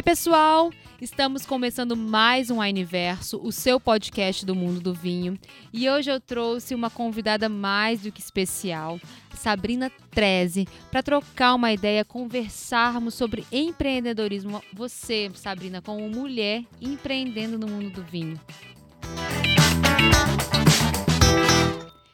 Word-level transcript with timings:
Oi, 0.00 0.02
pessoal! 0.02 0.70
Estamos 0.98 1.44
começando 1.44 1.94
mais 1.94 2.48
um 2.50 2.60
Universo, 2.60 3.38
o 3.44 3.52
seu 3.52 3.78
podcast 3.78 4.46
do 4.46 4.54
mundo 4.54 4.80
do 4.80 4.94
vinho. 4.94 5.38
E 5.74 5.90
hoje 5.90 6.10
eu 6.10 6.18
trouxe 6.18 6.74
uma 6.74 6.88
convidada 6.88 7.50
mais 7.50 8.00
do 8.00 8.10
que 8.10 8.18
especial, 8.18 8.98
Sabrina 9.34 9.92
Treze, 10.10 10.66
para 10.90 11.02
trocar 11.02 11.54
uma 11.54 11.70
ideia, 11.70 12.02
conversarmos 12.02 13.12
sobre 13.12 13.46
empreendedorismo. 13.52 14.62
Você, 14.72 15.30
Sabrina, 15.34 15.82
como 15.82 16.08
mulher 16.08 16.64
empreendendo 16.80 17.58
no 17.58 17.66
mundo 17.66 17.90
do 17.90 18.02
vinho. 18.02 18.40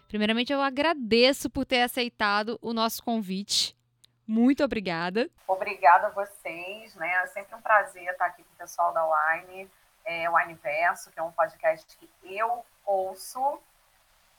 Primeiramente, 0.08 0.52
eu 0.52 0.60
agradeço 0.60 1.48
por 1.48 1.64
ter 1.64 1.82
aceitado 1.82 2.58
o 2.60 2.72
nosso 2.72 3.00
convite. 3.00 3.75
Muito 4.26 4.64
obrigada. 4.64 5.28
Obrigada 5.46 6.08
a 6.08 6.10
vocês, 6.10 6.94
né? 6.96 7.12
É 7.22 7.26
sempre 7.28 7.54
um 7.54 7.60
prazer 7.60 8.08
estar 8.10 8.26
aqui 8.26 8.42
com 8.42 8.52
o 8.52 8.56
pessoal 8.56 8.92
da 8.92 9.04
Wine, 9.04 9.70
é, 10.04 10.28
o 10.28 10.34
Wineverso, 10.34 11.10
que 11.10 11.18
é 11.18 11.22
um 11.22 11.32
podcast 11.32 11.96
que 11.96 12.08
eu 12.22 12.64
ouço 12.84 13.60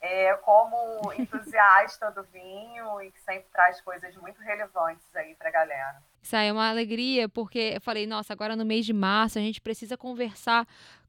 é, 0.02 0.34
como 0.38 1.14
entusiasta 1.18 2.12
do 2.12 2.24
vinho 2.24 3.02
e 3.02 3.12
que 3.12 3.20
sempre 3.22 3.46
traz 3.52 3.82
coisas 3.82 4.16
muito 4.18 4.42
relevantes 4.42 5.16
aí 5.16 5.36
para 5.36 5.50
a 5.50 5.52
galera. 5.52 6.02
Isso 6.22 6.36
aí 6.36 6.50
é 6.50 6.54
uma 6.54 6.70
alegria, 6.70 7.30
porque 7.30 7.74
eu 7.76 7.82
falei, 7.82 8.06
nossa, 8.06 8.34
agora 8.34 8.56
no 8.56 8.66
mês 8.66 8.86
de 8.86 8.94
março 8.94 9.40
a 9.40 9.42
gente 9.42 9.62
precisa 9.62 9.98
conversar 9.98 10.68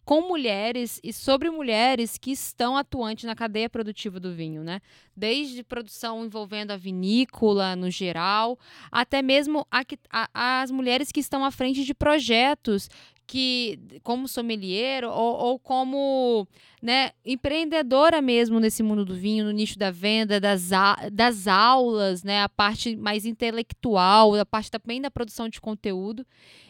com 0.08 0.22
mulheres 0.22 0.98
e 1.04 1.12
sobre 1.12 1.50
mulheres 1.50 2.16
que 2.16 2.30
estão 2.30 2.78
atuantes 2.78 3.24
na 3.24 3.34
cadeia 3.34 3.68
produtiva 3.68 4.18
do 4.18 4.32
vinho, 4.32 4.64
né? 4.64 4.80
Desde 5.14 5.62
produção 5.62 6.24
envolvendo 6.24 6.70
a 6.70 6.78
vinícola 6.78 7.76
no 7.76 7.90
geral, 7.90 8.58
até 8.90 9.20
mesmo 9.20 9.66
a, 9.70 9.82
a, 10.10 10.62
as 10.62 10.70
mulheres 10.70 11.12
que 11.12 11.20
estão 11.20 11.44
à 11.44 11.50
frente 11.50 11.84
de 11.84 11.92
projetos 11.92 12.88
que 13.26 13.78
como 14.02 14.26
sommelier 14.26 15.04
ou, 15.04 15.12
ou, 15.12 15.58
como 15.58 16.48
né, 16.82 17.10
empreendedora 17.24 18.22
mesmo 18.22 18.60
nesse 18.60 18.82
mundo 18.82 19.04
do 19.04 19.14
vinho, 19.14 19.44
no 19.44 19.50
nicho 19.50 19.78
da 19.78 19.90
venda, 19.90 20.40
das, 20.40 20.70
das 21.12 21.46
aulas, 21.46 22.22
né, 22.22 22.42
a 22.42 22.48
parte 22.48 22.96
mais 22.96 23.24
intelectual, 23.24 24.34
a 24.34 24.46
parte 24.46 24.70
também 24.70 25.00
da 25.00 25.10
produção 25.10 25.48
de 25.48 25.60
conteúdo. 25.60 26.24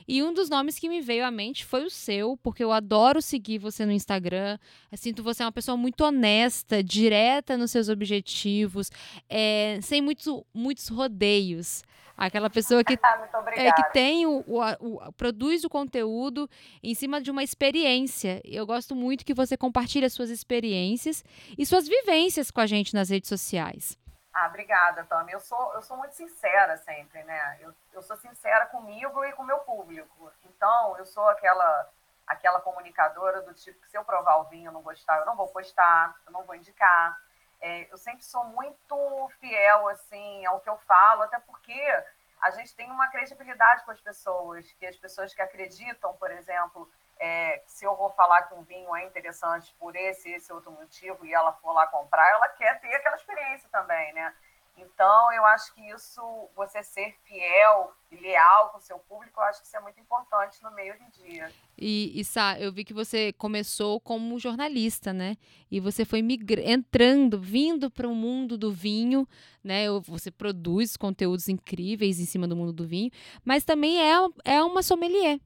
E 0.07 0.23
um 0.23 0.33
dos 0.33 0.49
nomes 0.49 0.79
que 0.79 0.89
me 0.89 1.03
veio 1.03 1.25
à 1.25 1.31
mente 1.31 1.67
foi 1.67 1.85
o 1.85 1.91
seu, 1.91 2.39
porque 2.43 2.65
eu 2.65 2.73
adoro 2.73 3.21
seguir 3.21 3.59
você 3.59 3.85
no 3.85 3.93
Instagram. 3.93 4.59
Eu 4.91 4.97
sinto 4.97 5.23
você 5.23 5.43
é 5.43 5.47
uma 5.47 5.53
pessoa 5.53 5.77
muito 5.77 6.03
honesta, 6.03 6.83
direta 6.83 7.59
nos 7.59 7.71
seus 7.71 7.91
objetivos, 7.91 8.91
é, 9.29 9.79
sem 9.83 10.01
muitos, 10.01 10.43
muitos 10.55 10.89
rodeios. 10.89 11.83
Aquela 12.19 12.51
pessoa 12.51 12.83
que, 12.83 12.95
é, 13.55 13.71
que 13.71 13.93
tem 13.93 14.27
o, 14.27 14.43
o, 14.45 14.61
o, 14.81 15.13
produz 15.13 15.63
o 15.63 15.69
conteúdo 15.69 16.51
em 16.83 16.93
cima 16.93 17.21
de 17.21 17.31
uma 17.31 17.45
experiência. 17.45 18.41
Eu 18.45 18.67
gosto 18.67 18.97
muito 18.97 19.25
que 19.25 19.33
você 19.33 19.57
compartilhe 19.57 19.98
suas 20.13 20.31
experiências 20.31 21.25
e 21.57 21.65
suas 21.67 21.89
vivências 21.89 22.51
com 22.51 22.61
a 22.61 22.67
gente 22.67 22.95
nas 22.95 23.11
redes 23.11 23.29
sociais. 23.29 23.99
Ah, 24.33 24.47
obrigada, 24.47 25.05
Tami. 25.05 25.33
Eu 25.33 25.41
sou, 25.41 25.75
eu 25.75 25.83
sou 25.83 25.97
muito 25.97 26.15
sincera 26.15 26.77
sempre, 26.77 27.25
né? 27.25 27.59
Eu, 27.61 27.75
eu 27.93 28.03
sou 28.03 28.17
sincera 28.17 28.67
comigo 28.67 29.25
e 29.25 29.33
com 29.33 29.43
o 29.43 29.47
meu 29.47 29.59
público. 29.61 30.31
Então, 30.45 30.97
eu 30.97 31.05
sou 31.05 31.27
aquela 31.29 31.91
aquela 32.29 32.61
comunicadora 32.61 33.41
do 33.41 33.55
tipo 33.55 33.81
que 33.81 33.91
se 33.91 33.97
eu 33.97 34.05
provar 34.05 34.37
o 34.37 34.45
vinho 34.45 34.71
e 34.71 34.75
não 34.75 34.83
gostar, 34.83 35.19
eu 35.19 35.27
não 35.27 35.35
vou 35.35 35.49
postar, 35.49 36.15
eu 36.27 36.33
não 36.33 36.45
vou 36.45 36.55
indicar. 36.55 37.19
É, 37.61 37.91
eu 37.91 37.97
sempre 37.97 38.23
sou 38.23 38.45
muito 38.45 39.31
fiel 39.41 39.89
assim 39.89 40.45
ao 40.47 40.61
que 40.61 40.69
eu 40.69 40.77
falo, 40.79 41.23
até 41.23 41.41
porque 41.41 42.05
a 42.41 42.51
gente 42.51 42.75
tem 42.77 42.91
uma 42.91 43.09
credibilidade 43.09 43.85
com 43.85 43.91
as 43.91 44.01
pessoas, 44.01 44.71
que 44.73 44.87
as 44.87 44.97
pessoas 44.97 45.35
que 45.35 45.43
acreditam, 45.43 46.15
por 46.15 46.31
exemplo, 46.31 46.89
é, 47.21 47.63
se 47.67 47.85
eu 47.85 47.97
vou 47.97 48.11
falar 48.11 48.43
que 48.43 48.55
um 48.55 48.63
vinho 48.63 48.95
é 48.95 49.05
interessante 49.05 49.75
por 49.79 49.95
esse 49.97 50.31
esse 50.31 50.53
outro 50.53 50.71
motivo 50.71 51.25
e 51.27 51.35
ela 51.35 51.53
for 51.53 51.73
lá 51.73 51.87
comprar, 51.87 52.29
ela 52.31 52.49
quer 52.49 52.81
ter 52.81 52.95
aquela 52.95 53.17
experiência 53.17 53.69
também, 53.71 54.13
né? 54.13 54.35
Então, 54.81 55.33
eu 55.33 55.45
acho 55.45 55.75
que 55.75 55.81
isso, 55.91 56.23
você 56.55 56.83
ser 56.83 57.15
fiel 57.25 57.93
e 58.11 58.17
leal 58.17 58.71
com 58.71 58.79
o 58.79 58.81
seu 58.81 58.99
público, 58.99 59.41
eu 59.41 59.45
acho 59.45 59.61
que 59.61 59.67
isso 59.67 59.77
é 59.77 59.81
muito 59.81 59.99
importante 59.99 60.63
no 60.63 60.71
meio 60.73 60.95
de 60.97 61.25
dia. 61.25 61.53
E, 61.77 62.13
e 62.19 62.25
Sá, 62.25 62.59
eu 62.59 62.73
vi 62.73 62.85
que 62.85 62.95
você 62.95 63.33
começou 63.33 64.01
como 64.01 64.39
jornalista, 64.39 65.13
né? 65.13 65.37
E 65.71 65.81
você 65.81 66.05
foi 66.05 66.21
entrando, 66.65 67.41
vindo 67.41 67.91
para 67.91 68.09
o 68.09 68.15
mundo 68.15 68.57
do 68.57 68.73
vinho, 68.73 69.27
né? 69.65 69.87
Você 70.07 70.31
produz 70.31 70.97
conteúdos 70.97 71.49
incríveis 71.49 72.21
em 72.21 72.27
cima 72.27 72.47
do 72.47 72.57
mundo 72.57 72.73
do 72.73 72.87
vinho, 72.87 73.11
mas 73.45 73.65
também 73.65 74.01
é, 74.01 74.17
é 74.45 74.63
uma 74.63 74.83
sommelier. 74.83 75.41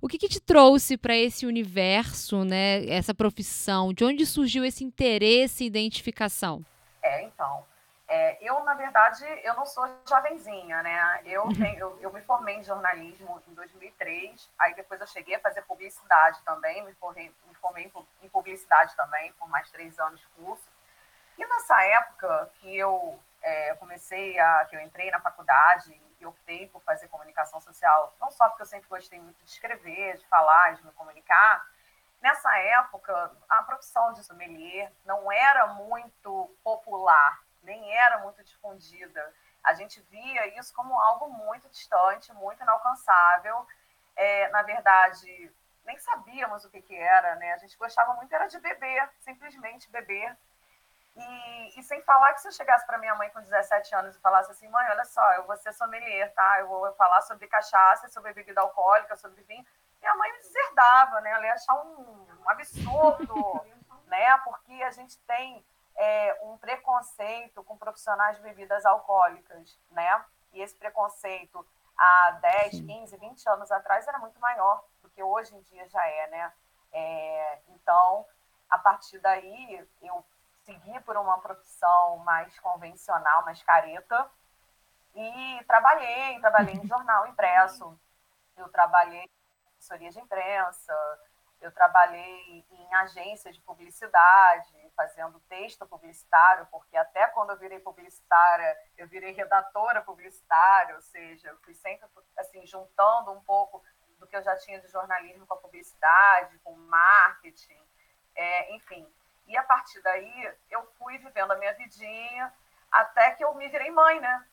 O 0.00 0.08
que, 0.08 0.18
que 0.18 0.28
te 0.28 0.40
trouxe 0.40 0.96
para 0.96 1.16
esse 1.16 1.46
universo, 1.46 2.44
né? 2.44 2.86
Essa 2.86 3.14
profissão? 3.14 3.92
De 3.92 4.04
onde 4.04 4.26
surgiu 4.26 4.64
esse 4.64 4.84
interesse 4.84 5.64
e 5.64 5.66
identificação? 5.66 6.64
É, 7.02 7.22
então 7.24 7.64
é, 8.06 8.38
eu, 8.40 8.62
na 8.64 8.74
verdade, 8.74 9.24
eu 9.42 9.54
não 9.54 9.64
sou 9.64 9.88
jovenzinha, 10.08 10.82
né? 10.82 11.20
Eu, 11.24 11.44
uhum. 11.44 11.54
tenho, 11.54 11.78
eu, 11.78 11.98
eu, 12.00 12.12
me 12.12 12.20
formei 12.22 12.56
em 12.56 12.62
jornalismo 12.62 13.42
em 13.48 13.54
2003, 13.54 14.50
aí 14.58 14.74
depois 14.74 15.00
eu 15.00 15.06
cheguei 15.06 15.34
a 15.34 15.40
fazer 15.40 15.62
publicidade 15.62 16.38
também, 16.44 16.84
me 16.84 16.92
formei, 16.94 17.32
me 17.48 17.54
formei 17.54 17.90
em 18.22 18.28
publicidade 18.28 18.94
também, 18.94 19.32
por 19.32 19.48
mais 19.48 19.70
três 19.70 19.98
anos 19.98 20.20
de 20.20 20.26
curso. 20.28 20.62
E 21.38 21.44
nessa 21.44 21.82
época 21.82 22.50
que 22.60 22.76
eu 22.76 23.18
é, 23.42 23.74
comecei 23.74 24.38
a, 24.38 24.66
que 24.66 24.76
eu 24.76 24.80
entrei 24.80 25.10
na 25.10 25.20
faculdade 25.20 26.00
e 26.24 26.26
optei 26.26 26.68
por 26.68 26.82
fazer 26.82 27.08
comunicação 27.08 27.60
social, 27.60 28.14
não 28.20 28.30
só 28.30 28.48
porque 28.48 28.62
eu 28.62 28.66
sempre 28.66 28.88
gostei 28.88 29.20
muito 29.20 29.42
de 29.44 29.50
escrever, 29.50 30.16
de 30.16 30.26
falar, 30.26 30.74
de 30.74 30.84
me 30.84 30.92
comunicar, 30.92 31.66
nessa 32.20 32.56
época 32.58 33.30
a 33.48 33.62
profissão 33.62 34.12
de 34.12 34.24
sommelier 34.24 34.92
não 35.04 35.30
era 35.30 35.68
muito 35.68 36.50
popular 36.62 37.44
nem 37.64 37.92
era 37.96 38.18
muito 38.18 38.42
difundida. 38.44 39.32
A 39.62 39.74
gente 39.74 40.00
via 40.10 40.58
isso 40.58 40.72
como 40.74 40.94
algo 41.00 41.28
muito 41.30 41.68
distante, 41.70 42.32
muito 42.34 42.62
inalcançável. 42.62 43.66
É, 44.14 44.48
na 44.50 44.62
verdade, 44.62 45.52
nem 45.84 45.98
sabíamos 45.98 46.64
o 46.64 46.70
que, 46.70 46.82
que 46.82 46.94
era, 46.94 47.34
né? 47.36 47.52
A 47.54 47.56
gente 47.56 47.76
gostava 47.76 48.14
muito 48.14 48.32
era 48.32 48.46
de 48.46 48.58
beber, 48.60 49.10
simplesmente 49.20 49.90
beber. 49.90 50.36
E, 51.16 51.78
e 51.78 51.82
sem 51.82 52.02
falar 52.02 52.32
que 52.34 52.40
se 52.40 52.48
eu 52.48 52.52
chegasse 52.52 52.84
para 52.86 52.98
minha 52.98 53.14
mãe 53.14 53.30
com 53.30 53.40
17 53.40 53.94
anos 53.94 54.16
e 54.16 54.20
falasse 54.20 54.50
assim, 54.50 54.68
mãe, 54.68 54.86
olha 54.90 55.04
só, 55.04 55.32
eu 55.34 55.44
vou 55.44 55.56
ser 55.56 55.72
sommelier, 55.72 56.32
tá? 56.34 56.60
Eu 56.60 56.66
vou 56.66 56.92
falar 56.94 57.20
sobre 57.22 57.46
cachaça, 57.46 58.08
sobre 58.08 58.32
bebida 58.32 58.60
alcoólica, 58.60 59.16
sobre 59.16 59.42
vinho. 59.42 59.64
Minha 60.00 60.14
mãe 60.16 60.32
me 60.32 60.38
deserdava, 60.38 61.20
né? 61.20 61.30
Ela 61.30 61.46
ia 61.46 61.54
achar 61.54 61.74
um, 61.74 62.26
um 62.40 62.50
absurdo, 62.50 63.64
né? 64.06 64.38
Porque 64.38 64.72
a 64.82 64.90
gente 64.90 65.16
tem 65.20 65.64
é, 65.96 66.38
um 66.42 66.58
preconceito 66.58 67.62
com 67.62 67.78
profissionais 67.78 68.36
de 68.36 68.42
bebidas 68.42 68.84
alcoólicas, 68.84 69.78
né? 69.90 70.24
E 70.52 70.60
esse 70.60 70.74
preconceito 70.74 71.64
há 71.96 72.38
10, 72.40 72.80
15, 72.80 73.16
20 73.16 73.48
anos 73.50 73.70
atrás 73.70 74.06
era 74.08 74.18
muito 74.18 74.40
maior 74.40 74.84
do 75.00 75.08
que 75.10 75.22
hoje 75.22 75.54
em 75.54 75.60
dia 75.62 75.88
já 75.88 76.04
é, 76.06 76.26
né? 76.26 76.52
É, 76.92 77.60
então, 77.68 78.26
a 78.68 78.78
partir 78.78 79.18
daí, 79.20 79.88
eu 80.02 80.24
segui 80.64 80.98
por 81.00 81.16
uma 81.16 81.38
profissão 81.40 82.18
mais 82.18 82.58
convencional, 82.60 83.44
mais 83.44 83.62
careta, 83.62 84.30
e 85.14 85.64
trabalhei, 85.66 86.40
trabalhei 86.40 86.74
em 86.74 86.86
jornal 86.88 87.26
impresso, 87.26 87.98
eu 88.56 88.68
trabalhei 88.68 89.22
em 89.22 89.30
assessoria 89.78 90.10
de 90.10 90.18
imprensa, 90.18 90.94
eu 91.60 91.72
trabalhei 91.72 92.66
em 92.70 92.94
agência 92.94 93.52
de 93.52 93.60
publicidade, 93.60 94.92
fazendo 94.96 95.40
texto 95.48 95.86
publicitário, 95.86 96.66
porque 96.70 96.96
até 96.96 97.26
quando 97.28 97.50
eu 97.50 97.58
virei 97.58 97.80
publicitária, 97.80 98.76
eu 98.96 99.08
virei 99.08 99.32
redatora 99.32 100.02
publicitária, 100.02 100.94
ou 100.94 101.00
seja, 101.00 101.48
eu 101.48 101.58
fui 101.58 101.74
sempre 101.74 102.06
assim 102.36 102.66
juntando 102.66 103.32
um 103.32 103.42
pouco 103.42 103.82
do 104.18 104.26
que 104.26 104.36
eu 104.36 104.42
já 104.42 104.56
tinha 104.58 104.80
de 104.80 104.88
jornalismo 104.88 105.46
com 105.46 105.54
a 105.54 105.58
publicidade, 105.58 106.58
com 106.58 106.76
marketing, 106.76 107.82
é, 108.34 108.74
enfim. 108.74 109.06
E 109.46 109.56
a 109.56 109.62
partir 109.62 110.00
daí 110.02 110.54
eu 110.70 110.84
fui 110.98 111.18
vivendo 111.18 111.52
a 111.52 111.56
minha 111.56 111.74
vidinha 111.74 112.52
até 112.90 113.32
que 113.32 113.44
eu 113.44 113.54
me 113.54 113.68
virei 113.68 113.90
mãe, 113.90 114.20
né? 114.20 114.44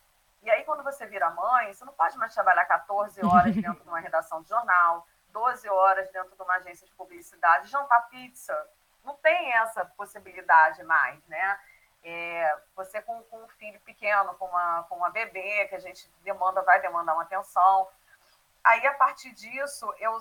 E 0.41 0.49
aí, 0.49 0.63
quando 0.63 0.83
você 0.83 1.05
vira 1.05 1.29
mãe, 1.29 1.71
você 1.71 1.85
não 1.85 1.93
pode 1.93 2.17
mais 2.17 2.33
trabalhar 2.33 2.65
14 2.65 3.21
horas 3.25 3.55
dentro 3.55 3.83
de 3.83 3.87
uma 3.87 3.99
redação 3.99 4.41
de 4.41 4.49
jornal, 4.49 5.07
12 5.29 5.69
horas 5.69 6.11
dentro 6.11 6.35
de 6.35 6.41
uma 6.41 6.55
agência 6.55 6.85
de 6.87 6.93
publicidade, 6.93 7.67
jantar 7.67 8.09
pizza 8.09 8.67
não 9.03 9.15
tem 9.17 9.53
essa 9.53 9.85
possibilidade 9.85 10.83
mais, 10.83 11.23
né? 11.27 11.59
É, 12.03 12.59
você 12.75 13.01
com, 13.01 13.21
com, 13.23 13.43
um 13.43 13.47
filho 13.49 13.79
pequeno, 13.81 14.33
com 14.35 14.45
uma, 14.45 14.83
com 14.83 14.95
uma 14.95 15.09
bebê, 15.09 15.67
que 15.67 15.75
a 15.75 15.79
gente 15.79 16.09
demanda, 16.23 16.61
vai 16.63 16.81
demandar 16.81 17.13
uma 17.13 17.23
atenção. 17.23 17.87
Aí, 18.63 18.85
a 18.87 18.93
partir 18.93 19.31
disso, 19.33 19.91
eu, 19.99 20.19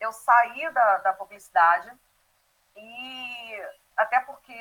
eu 0.00 0.12
saí 0.12 0.70
da, 0.70 0.98
da 0.98 1.12
publicidade 1.12 1.92
e 2.76 3.21
até 3.96 4.20
porque 4.20 4.54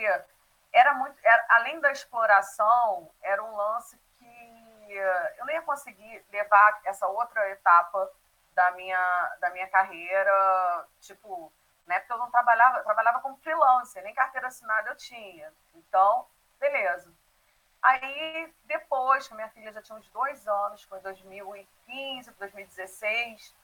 era 0.74 0.94
muito, 0.94 1.16
era, 1.24 1.46
além 1.50 1.80
da 1.80 1.92
exploração, 1.92 3.12
era 3.22 3.44
um 3.44 3.56
lance 3.56 3.98
que 4.18 4.94
eu 5.38 5.46
não 5.46 5.54
ia 5.54 5.62
conseguir 5.62 6.24
levar 6.32 6.82
essa 6.86 7.08
outra 7.08 7.50
etapa 7.50 8.12
da 8.54 8.72
minha, 8.72 9.38
da 9.40 9.50
minha 9.52 9.68
carreira, 9.68 10.86
tipo, 11.00 11.52
né? 11.88 12.00
Porque 12.00 12.14
eu 12.14 12.18
não 12.18 12.30
trabalhava, 12.30 12.80
eu 12.80 12.84
trabalhava 12.84 13.22
como 13.22 13.38
freelancer, 13.38 14.04
nem 14.04 14.14
carteira 14.14 14.48
assinada 14.48 14.90
eu 14.90 14.96
tinha. 14.96 15.52
Então, 15.74 16.28
beleza. 16.60 17.14
Aí, 17.82 18.54
depois 18.66 19.28
que 19.28 19.34
minha 19.34 19.50
filha 19.50 19.72
já 19.72 19.82
tinha 19.82 19.98
uns 19.98 20.08
dois 20.10 20.48
anos, 20.48 20.84
foi 20.84 21.00
2015, 21.00 22.32
2016, 22.32 23.56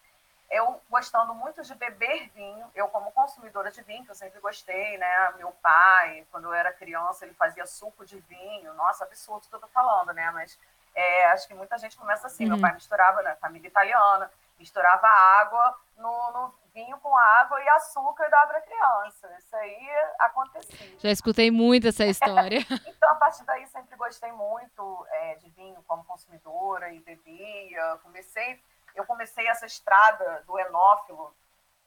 eu 0.49 0.81
gostando 0.89 1.33
muito 1.35 1.61
de 1.61 1.75
beber 1.75 2.29
vinho, 2.29 2.69
eu 2.73 2.87
como 2.87 3.11
consumidora 3.11 3.69
de 3.69 3.81
vinho, 3.81 4.05
que 4.05 4.11
eu 4.11 4.15
sempre 4.15 4.39
gostei, 4.39 4.97
né? 4.97 5.33
Meu 5.37 5.51
pai, 5.61 6.25
quando 6.31 6.45
eu 6.45 6.53
era 6.53 6.71
criança, 6.71 7.25
ele 7.25 7.33
fazia 7.33 7.65
suco 7.65 8.05
de 8.05 8.19
vinho. 8.21 8.73
Nossa, 8.73 9.03
absurdo 9.03 9.47
que 9.47 9.55
eu 9.55 9.59
tô 9.59 9.67
falando, 9.67 10.13
né? 10.13 10.31
Mas 10.31 10.57
é, 10.95 11.25
acho 11.31 11.47
que 11.47 11.53
muita 11.53 11.77
gente 11.77 11.97
começa 11.97 12.27
assim. 12.27 12.45
Uhum. 12.45 12.51
Meu 12.51 12.61
pai 12.61 12.73
misturava, 12.73 13.21
né? 13.21 13.35
Família 13.35 13.67
italiana, 13.67 14.31
misturava 14.57 15.05
água 15.05 15.77
no, 15.97 16.31
no 16.31 16.55
vinho 16.73 16.97
com 16.99 17.15
água 17.17 17.61
e 17.61 17.69
açúcar 17.69 18.25
e 18.25 18.29
dava 18.29 18.47
para 18.47 18.61
criança. 18.61 19.29
Isso 19.39 19.55
aí 19.55 19.89
acontecia. 20.19 20.99
Já 20.99 21.09
escutei 21.09 21.51
muito 21.51 21.89
essa 21.89 22.05
história. 22.07 22.59
então, 22.85 23.09
a 23.09 23.15
partir 23.15 23.43
daí, 23.43 23.67
sempre 23.67 23.97
gostei 23.97 24.31
muito 24.31 25.05
é, 25.09 25.35
de 25.35 25.49
vinho 25.49 25.83
como 25.87 26.05
consumidora 26.05 26.93
e 26.93 26.99
bebia. 26.99 27.99
Comecei 28.01 28.61
eu 28.97 29.05
comecei 29.05 29.47
essa 29.47 29.65
estrada 29.65 30.43
do 30.47 30.57
enófilo, 30.59 31.35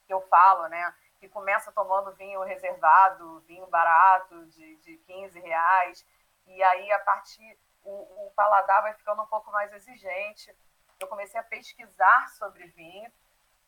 que 0.06 0.12
eu 0.12 0.20
falo, 0.28 0.68
né? 0.68 0.94
Que 1.18 1.28
começa 1.28 1.72
tomando 1.72 2.12
vinho 2.12 2.40
reservado, 2.42 3.40
vinho 3.40 3.66
barato, 3.66 4.46
de, 4.46 4.76
de 4.76 4.96
15 4.98 5.40
reais, 5.40 6.06
e 6.46 6.62
aí 6.62 6.92
a 6.92 6.98
partir 7.00 7.58
o, 7.82 8.26
o 8.26 8.32
paladar 8.36 8.82
vai 8.82 8.94
ficando 8.94 9.22
um 9.22 9.26
pouco 9.26 9.50
mais 9.50 9.72
exigente. 9.72 10.54
Eu 11.00 11.08
comecei 11.08 11.38
a 11.40 11.44
pesquisar 11.44 12.28
sobre 12.30 12.66
vinho, 12.68 13.10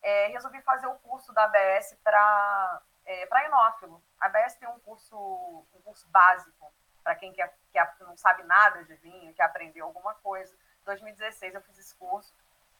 é, 0.01 0.27
resolvi 0.27 0.61
fazer 0.61 0.87
o 0.87 0.99
curso 0.99 1.33
da 1.33 1.43
ABS 1.43 1.97
para 2.03 2.81
é, 3.05 3.25
para 3.25 3.45
enófilo. 3.45 4.01
A 4.19 4.27
ABS 4.27 4.55
tem 4.55 4.69
um 4.69 4.79
curso, 4.79 5.17
um 5.17 5.81
curso 5.83 6.07
básico 6.09 6.73
para 7.03 7.15
quem 7.15 7.33
quer, 7.33 7.53
quer, 7.71 7.93
não 7.99 8.15
sabe 8.15 8.43
nada 8.43 8.83
de 8.85 8.95
vinho, 8.95 9.33
quer 9.33 9.43
aprender 9.43 9.81
alguma 9.81 10.13
coisa. 10.15 10.53
Em 10.53 10.85
2016 10.85 11.53
eu 11.53 11.61
fiz 11.61 11.77
esse 11.77 11.95
curso 11.95 12.33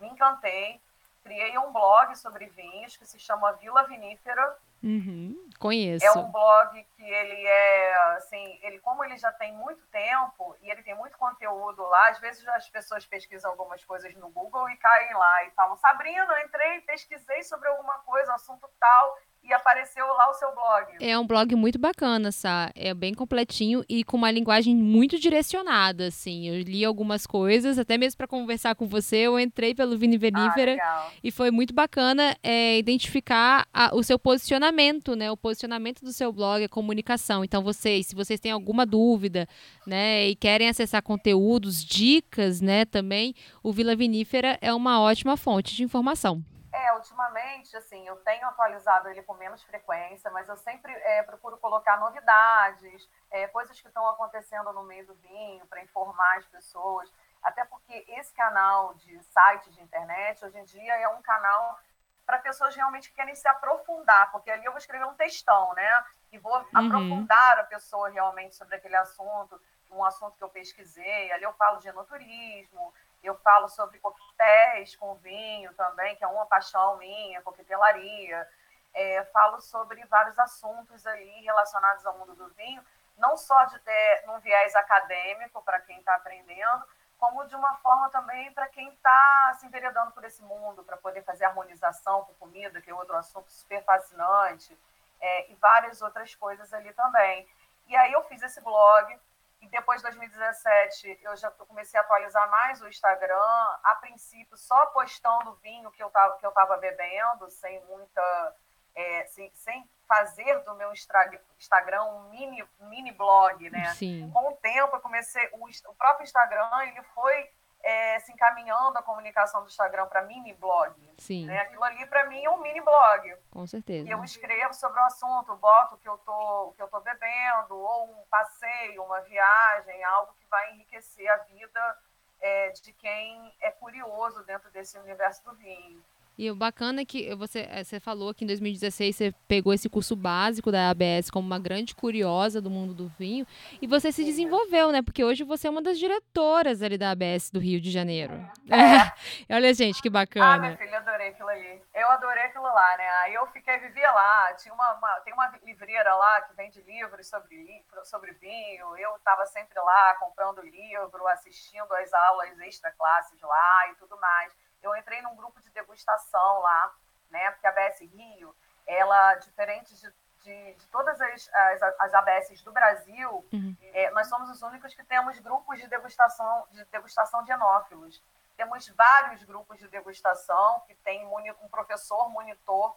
me 0.03 0.09
encantei, 0.09 0.81
criei 1.23 1.57
um 1.57 1.71
blog 1.71 2.15
sobre 2.17 2.45
vinhos 2.47 2.97
que 2.97 3.05
se 3.05 3.17
chama 3.17 3.53
Vila 3.53 3.83
Vinífera. 3.83 4.57
Uhum, 4.83 5.49
conheço. 5.57 6.05
É 6.05 6.11
um 6.11 6.29
blog 6.29 6.83
que 6.97 7.03
ele 7.03 7.47
é, 7.47 7.93
assim, 8.17 8.59
ele 8.61 8.79
como 8.79 9.01
ele 9.05 9.17
já 9.17 9.31
tem 9.31 9.53
muito 9.53 9.81
tempo 9.87 10.57
e 10.61 10.69
ele 10.69 10.83
tem 10.83 10.93
muito 10.93 11.17
conteúdo 11.17 11.81
lá, 11.83 12.09
às 12.09 12.19
vezes 12.19 12.45
as 12.49 12.69
pessoas 12.69 13.05
pesquisam 13.05 13.51
algumas 13.51 13.81
coisas 13.85 14.13
no 14.15 14.29
Google 14.29 14.69
e 14.69 14.75
caem 14.75 15.13
lá 15.13 15.45
e 15.45 15.51
falam, 15.51 15.77
Sabrina, 15.77 16.41
entrei, 16.41 16.81
pesquisei 16.81 17.43
sobre 17.43 17.69
alguma 17.69 17.99
coisa, 17.99 18.33
assunto 18.33 18.69
tal, 18.77 19.17
e 19.43 19.53
apareceu 19.53 20.05
lá 20.05 20.29
o 20.29 20.33
seu 20.33 20.49
blog. 20.53 20.97
É 21.01 21.17
um 21.19 21.27
blog 21.27 21.53
muito 21.55 21.77
bacana, 21.77 22.31
Sá. 22.31 22.71
É 22.75 22.93
bem 22.93 23.13
completinho 23.13 23.83
e 23.89 24.03
com 24.03 24.15
uma 24.15 24.31
linguagem 24.31 24.75
muito 24.75 25.19
direcionada, 25.19 26.07
assim. 26.07 26.47
Eu 26.47 26.61
li 26.61 26.85
algumas 26.85 27.27
coisas, 27.27 27.77
até 27.77 27.97
mesmo 27.97 28.17
para 28.17 28.27
conversar 28.27 28.75
com 28.75 28.87
você, 28.87 29.17
eu 29.17 29.39
entrei 29.39 29.75
pelo 29.75 29.97
Vini 29.97 30.17
Venífera 30.17 30.77
ah, 30.81 31.09
e 31.21 31.29
foi 31.29 31.51
muito 31.51 31.73
bacana 31.73 32.35
é, 32.41 32.77
identificar 32.77 33.67
a, 33.73 33.93
o 33.93 34.01
seu 34.01 34.17
posicionamento, 34.17 35.15
né? 35.15 35.29
O 35.29 35.37
posicionamento 35.37 36.01
do 36.01 36.13
seu 36.13 36.31
blog, 36.31 36.63
a 36.63 36.69
comunicação. 36.69 37.43
Então, 37.43 37.61
vocês, 37.61 38.07
se 38.07 38.15
vocês 38.15 38.39
têm 38.39 38.51
alguma 38.51 38.85
dúvida, 38.85 39.47
né, 39.85 40.27
e 40.27 40.35
querem 40.35 40.69
acessar 40.69 41.03
conteúdos, 41.03 41.83
dicas, 41.83 42.61
né, 42.61 42.85
também, 42.85 43.35
o 43.61 43.71
Vila 43.71 43.95
Vinífera 43.95 44.57
é 44.61 44.73
uma 44.73 45.01
ótima 45.01 45.35
fonte 45.35 45.75
de 45.75 45.83
informação. 45.83 46.43
É, 46.83 46.93
ultimamente, 46.95 47.77
assim, 47.77 48.05
eu 48.05 48.17
tenho 48.17 48.45
atualizado 48.45 49.07
ele 49.07 49.23
com 49.23 49.33
menos 49.35 49.63
frequência, 49.63 50.29
mas 50.31 50.49
eu 50.49 50.57
sempre 50.57 50.91
é, 50.91 51.23
procuro 51.23 51.57
colocar 51.57 51.97
novidades, 51.97 53.09
é, 53.31 53.47
coisas 53.47 53.79
que 53.79 53.87
estão 53.87 54.05
acontecendo 54.09 54.73
no 54.73 54.83
meio 54.83 55.07
do 55.07 55.13
vinho, 55.15 55.65
para 55.67 55.81
informar 55.81 56.39
as 56.39 56.45
pessoas. 56.47 57.09
Até 57.41 57.63
porque 57.63 58.03
esse 58.09 58.33
canal 58.33 58.93
de 58.95 59.17
site 59.23 59.71
de 59.71 59.81
internet, 59.81 60.43
hoje 60.43 60.57
em 60.57 60.65
dia, 60.65 60.93
é 60.95 61.07
um 61.07 61.21
canal 61.21 61.79
para 62.25 62.39
pessoas 62.39 62.75
realmente 62.75 63.09
que 63.09 63.15
querem 63.15 63.35
se 63.35 63.47
aprofundar, 63.47 64.29
porque 64.31 64.51
ali 64.51 64.65
eu 64.65 64.71
vou 64.73 64.79
escrever 64.79 65.05
um 65.05 65.13
textão, 65.13 65.73
né? 65.73 66.05
E 66.33 66.37
vou 66.37 66.53
uhum. 66.53 66.67
aprofundar 66.73 67.59
a 67.59 67.63
pessoa 67.63 68.09
realmente 68.09 68.55
sobre 68.55 68.75
aquele 68.75 68.97
assunto, 68.97 69.57
um 69.89 70.03
assunto 70.03 70.35
que 70.37 70.43
eu 70.43 70.49
pesquisei. 70.49 71.31
Ali 71.31 71.43
eu 71.43 71.53
falo 71.53 71.79
de 71.79 71.87
enoturismo, 71.87 72.93
eu 73.27 73.35
falo 73.39 73.69
sobre 73.69 73.99
coquetéis 73.99 74.95
com 74.95 75.15
vinho 75.15 75.73
também, 75.73 76.15
que 76.15 76.23
é 76.23 76.27
uma 76.27 76.45
paixão 76.45 76.97
minha, 76.97 77.41
coquetelaria. 77.41 78.47
É, 78.93 79.23
falo 79.25 79.59
sobre 79.59 80.05
vários 80.05 80.37
assuntos 80.37 81.07
aí 81.07 81.41
relacionados 81.41 82.05
ao 82.05 82.17
mundo 82.17 82.35
do 82.35 82.47
vinho, 82.49 82.83
não 83.17 83.35
só 83.35 83.65
de 83.65 83.79
num 84.27 84.39
viés 84.39 84.75
acadêmico 84.75 85.61
para 85.63 85.79
quem 85.79 85.97
está 85.97 86.15
aprendendo, 86.15 86.85
como 87.17 87.45
de 87.45 87.55
uma 87.55 87.75
forma 87.77 88.09
também 88.09 88.51
para 88.53 88.67
quem 88.67 88.89
está 88.89 89.53
se 89.57 89.65
enveredando 89.65 90.11
por 90.11 90.23
esse 90.25 90.43
mundo, 90.43 90.83
para 90.83 90.97
poder 90.97 91.23
fazer 91.23 91.45
harmonização 91.45 92.25
com 92.25 92.33
comida, 92.33 92.81
que 92.81 92.91
é 92.91 92.93
outro 92.93 93.15
assunto 93.15 93.49
super 93.49 93.83
fascinante, 93.83 94.77
é, 95.21 95.51
e 95.51 95.55
várias 95.55 96.01
outras 96.01 96.35
coisas 96.35 96.73
ali 96.73 96.91
também. 96.93 97.47
E 97.87 97.95
aí 97.95 98.11
eu 98.11 98.23
fiz 98.23 98.41
esse 98.41 98.59
blog, 98.61 99.19
e 99.63 99.69
depois 99.69 100.01
de 100.01 100.09
2017, 100.09 101.19
eu 101.21 101.35
já 101.37 101.49
comecei 101.51 101.97
a 101.97 102.03
atualizar 102.03 102.49
mais 102.49 102.81
o 102.81 102.87
Instagram, 102.87 103.39
a 103.83 103.97
princípio 104.01 104.57
só 104.57 104.87
postando 104.87 105.55
vinho 105.63 105.89
que 105.91 106.03
eu 106.03 106.07
estava 106.07 106.37
que 106.37 106.45
eu 106.45 106.51
tava 106.51 106.75
bebendo, 106.77 107.49
sem 107.49 107.81
muita 107.85 108.55
é, 108.93 109.25
sem, 109.27 109.49
sem 109.55 109.89
fazer 110.05 110.59
do 110.63 110.75
meu 110.75 110.91
Instagram 110.91 112.03
um 112.03 112.29
mini, 112.29 112.63
mini 112.81 113.11
blog, 113.13 113.69
né? 113.69 113.85
Sim. 113.93 114.29
Com 114.31 114.49
o 114.49 114.55
tempo 114.57 114.97
eu 114.97 115.01
comecei 115.01 115.49
o, 115.53 115.65
o 115.65 115.95
próprio 115.95 116.25
Instagram, 116.25 116.69
ele 116.87 117.01
foi 117.15 117.49
é, 117.83 118.17
se 118.19 118.31
encaminhando 118.31 118.97
a 118.97 119.03
comunicação 119.03 119.61
do 119.61 119.67
Instagram 119.67 120.07
para 120.07 120.21
mini 120.21 120.53
blog. 120.53 120.93
Sim. 121.17 121.45
Né? 121.45 121.59
Aquilo 121.59 121.83
ali 121.83 122.05
para 122.07 122.25
mim 122.27 122.43
é 122.43 122.49
um 122.49 122.61
mini 122.61 122.79
blog. 122.79 123.35
Com 123.51 123.67
certeza. 123.67 124.07
E 124.07 124.11
eu 124.11 124.23
escrevo 124.23 124.73
sobre 124.73 124.99
o 124.99 125.03
assunto, 125.03 125.55
boto 125.57 125.95
o 125.95 125.97
que 125.97 126.07
eu 126.07 126.17
tô, 126.19 126.69
o 126.69 126.73
que 126.73 126.81
eu 126.81 126.87
tô 126.87 127.01
bebendo, 127.01 127.75
ou 127.75 128.09
um 128.09 128.23
passeio, 128.29 129.03
uma 129.03 129.19
viagem, 129.21 130.03
algo 130.05 130.33
que 130.39 130.45
vai 130.47 130.73
enriquecer 130.73 131.29
a 131.29 131.37
vida 131.37 131.97
é, 132.39 132.69
de 132.69 132.93
quem 132.93 133.53
é 133.59 133.69
curioso 133.71 134.43
dentro 134.43 134.71
desse 134.71 134.97
universo 134.97 135.43
do 135.43 135.53
vinho. 135.55 136.03
E 136.35 136.49
o 136.49 136.55
bacana 136.55 137.01
é 137.01 137.05
que 137.05 137.33
você, 137.35 137.67
eh, 137.69 137.83
você 137.83 137.99
falou 137.99 138.33
que 138.33 138.43
em 138.43 138.47
2016 138.47 139.15
você 139.15 139.31
pegou 139.47 139.71
esse 139.71 139.87
curso 139.87 140.15
básico 140.15 140.71
da 140.71 140.89
ABS 140.89 141.29
como 141.29 141.45
uma 141.45 141.59
grande 141.59 141.93
curiosa 141.93 142.59
do 142.59 142.71
mundo 142.71 142.93
do 142.93 143.07
vinho 143.07 143.45
e 143.79 143.85
você 143.85 144.11
se 144.11 144.23
desenvolveu, 144.23 144.91
né? 144.91 145.03
Porque 145.03 145.23
hoje 145.23 145.43
você 145.43 145.67
é 145.67 145.69
uma 145.69 145.81
das 145.81 145.99
diretoras 145.99 146.81
ali 146.81 146.97
da 146.97 147.11
ABS 147.11 147.51
do 147.51 147.59
Rio 147.59 147.79
de 147.79 147.91
Janeiro. 147.91 148.33
É. 148.67 149.13
Olha, 149.53 149.73
gente, 149.75 150.01
que 150.01 150.09
bacana. 150.09 150.55
Ah, 150.55 150.57
minha 150.57 150.77
filha, 150.77 150.97
adorei 150.97 151.27
aquilo 151.29 151.49
ali. 151.49 151.81
Eu 151.93 152.09
adorei 152.09 152.43
aquilo 152.45 152.63
lá, 152.63 152.97
né? 152.97 153.09
Aí 153.23 153.35
eu 153.35 153.45
fiquei, 153.47 153.77
vivia 153.77 154.11
lá. 154.11 154.53
Tinha 154.55 154.73
uma, 154.73 154.93
uma 154.93 155.19
tem 155.19 155.33
uma 155.33 155.53
livreira 155.63 156.15
lá 156.15 156.41
que 156.41 156.55
vende 156.55 156.81
livros 156.81 157.27
sobre, 157.27 157.85
sobre 158.05 158.31
vinho. 158.33 158.97
Eu 158.97 159.15
estava 159.17 159.45
sempre 159.45 159.79
lá 159.79 160.15
comprando 160.15 160.61
livro, 160.61 161.27
assistindo 161.27 161.93
às 161.93 162.11
aulas 162.11 162.59
extra 162.61 162.91
classes 162.91 163.39
lá 163.39 163.91
e 163.91 163.95
tudo 163.95 164.19
mais 164.19 164.62
eu 164.85 164.95
entrei 164.95 165.21
num 165.21 165.35
grupo 165.35 165.61
de 165.61 165.69
degustação 165.71 166.59
lá, 166.59 166.95
né? 167.29 167.51
Porque 167.51 167.67
a 167.67 167.69
ABS 167.69 167.99
Rio, 168.01 168.55
ela, 168.85 169.35
diferente 169.35 169.95
de, 169.95 170.13
de, 170.43 170.73
de 170.73 170.87
todas 170.87 171.19
as, 171.19 171.49
as, 171.53 171.81
as, 171.99 172.13
ABS 172.13 172.61
do 172.61 172.71
Brasil, 172.71 173.45
uhum. 173.51 173.75
é, 173.81 174.11
nós 174.11 174.27
somos 174.27 174.49
os 174.49 174.61
únicos 174.61 174.93
que 174.93 175.03
temos 175.03 175.39
grupos 175.39 175.79
de 175.79 175.87
degustação 175.87 176.67
de, 176.71 176.83
degustação 176.85 177.43
de 177.43 177.51
enófilos. 177.51 178.21
Temos 178.55 178.87
vários 178.89 179.43
grupos 179.43 179.79
de 179.79 179.87
degustação 179.87 180.81
que 180.81 180.93
tem 180.95 181.25
um 181.25 181.67
professor 181.69 182.29
monitor 182.29 182.95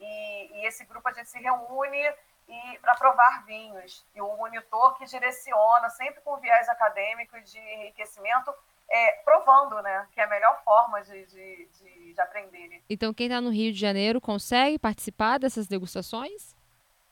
e, 0.00 0.58
e 0.58 0.66
esse 0.66 0.84
grupo 0.84 1.08
a 1.08 1.12
gente 1.12 1.28
se 1.28 1.38
reúne 1.38 2.14
e 2.48 2.78
para 2.80 2.96
provar 2.96 3.44
vinhos. 3.44 4.04
E 4.14 4.20
o 4.20 4.36
monitor 4.36 4.96
que 4.96 5.04
direciona, 5.04 5.88
sempre 5.90 6.20
com 6.22 6.36
viés 6.38 6.68
acadêmico 6.68 7.40
de 7.40 7.58
enriquecimento, 7.58 8.52
é, 8.92 9.12
provando, 9.24 9.80
né? 9.80 10.06
Que 10.12 10.20
é 10.20 10.24
a 10.24 10.28
melhor 10.28 10.62
forma 10.62 11.02
de, 11.02 11.24
de, 11.24 11.66
de, 11.66 12.12
de 12.12 12.20
aprender. 12.20 12.84
Então, 12.90 13.14
quem 13.14 13.26
está 13.26 13.40
no 13.40 13.50
Rio 13.50 13.72
de 13.72 13.78
Janeiro 13.78 14.20
consegue 14.20 14.78
participar 14.78 15.38
dessas 15.38 15.66
degustações? 15.66 16.54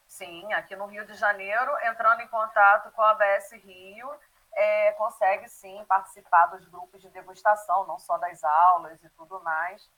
Sim, 0.07 0.53
aqui 0.53 0.77
no 0.77 0.85
Rio 0.85 1.07
de 1.07 1.15
Janeiro, 1.15 1.73
entrando 1.85 2.21
em 2.21 2.29
contato 2.29 2.91
com 2.93 3.01
a 3.01 3.13
ABS 3.13 3.53
Rio, 3.53 4.11
é, 4.53 4.93
consegue 4.93 5.49
sim 5.49 5.83
participar 5.89 6.47
dos 6.47 6.67
grupos 6.69 7.01
de 7.01 7.09
degustação, 7.09 7.87
não 7.87 7.99
só 7.99 8.19
das 8.19 8.45
aulas 8.45 9.03
e 9.03 9.09
tudo 9.11 9.41
mais. 9.41 9.91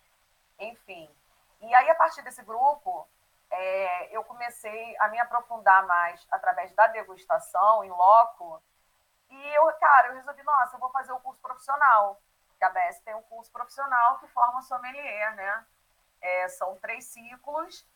Enfim. 0.60 1.10
E 1.60 1.74
aí, 1.74 1.90
a 1.90 1.94
partir 1.96 2.22
desse 2.22 2.44
grupo, 2.44 3.08
é, 3.50 4.16
eu 4.16 4.22
comecei 4.22 4.96
a 5.00 5.08
me 5.08 5.18
aprofundar 5.18 5.84
mais 5.86 6.24
através 6.30 6.72
da 6.74 6.86
degustação 6.86 7.82
em 7.82 7.90
loco 7.90 8.62
e 9.32 9.54
eu, 9.54 9.72
cara, 9.80 10.08
eu 10.08 10.14
resolvi, 10.14 10.42
nossa, 10.42 10.76
eu 10.76 10.80
vou 10.80 10.90
fazer 10.90 11.12
o 11.12 11.20
curso 11.20 11.40
profissional. 11.40 12.20
que 12.58 12.64
a 12.64 12.70
BS 12.70 13.00
tem 13.00 13.14
um 13.14 13.22
curso 13.22 13.50
profissional 13.50 14.18
que 14.18 14.28
forma 14.28 14.62
sommelier, 14.62 15.34
né? 15.34 15.66
É, 16.20 16.48
são 16.48 16.76
três 16.76 17.06
ciclos. 17.06 17.86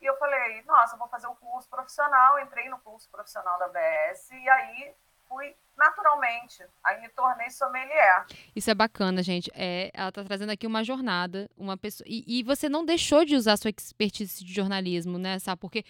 E 0.00 0.06
eu 0.06 0.16
falei, 0.18 0.62
nossa, 0.64 0.94
eu 0.94 0.98
vou 0.98 1.08
fazer 1.08 1.26
o 1.28 1.36
curso 1.36 1.68
profissional. 1.68 2.38
Entrei 2.40 2.68
no 2.68 2.78
curso 2.80 3.08
profissional 3.10 3.58
da 3.58 3.68
BS 3.68 4.30
e 4.30 4.48
aí 4.48 4.96
fui 5.30 5.54
naturalmente. 5.78 6.62
Aí 6.84 7.00
me 7.00 7.08
tornei 7.08 7.48
sommelier. 7.48 8.26
Isso 8.54 8.70
é 8.70 8.74
bacana, 8.74 9.22
gente. 9.22 9.50
É, 9.54 9.90
ela 9.94 10.10
está 10.10 10.22
trazendo 10.22 10.50
aqui 10.50 10.66
uma 10.66 10.84
jornada, 10.84 11.48
uma 11.56 11.76
pessoa. 11.76 12.06
E, 12.06 12.22
e, 12.26 12.42
você 12.42 12.68
não 12.68 12.84
deixou 12.84 13.24
de 13.24 13.34
usar 13.34 13.56
sua 13.56 13.70
expertise 13.70 14.44
de 14.44 14.52
jornalismo, 14.52 15.16
né? 15.16 15.38
Sabe? 15.38 15.58
Porque 15.58 15.82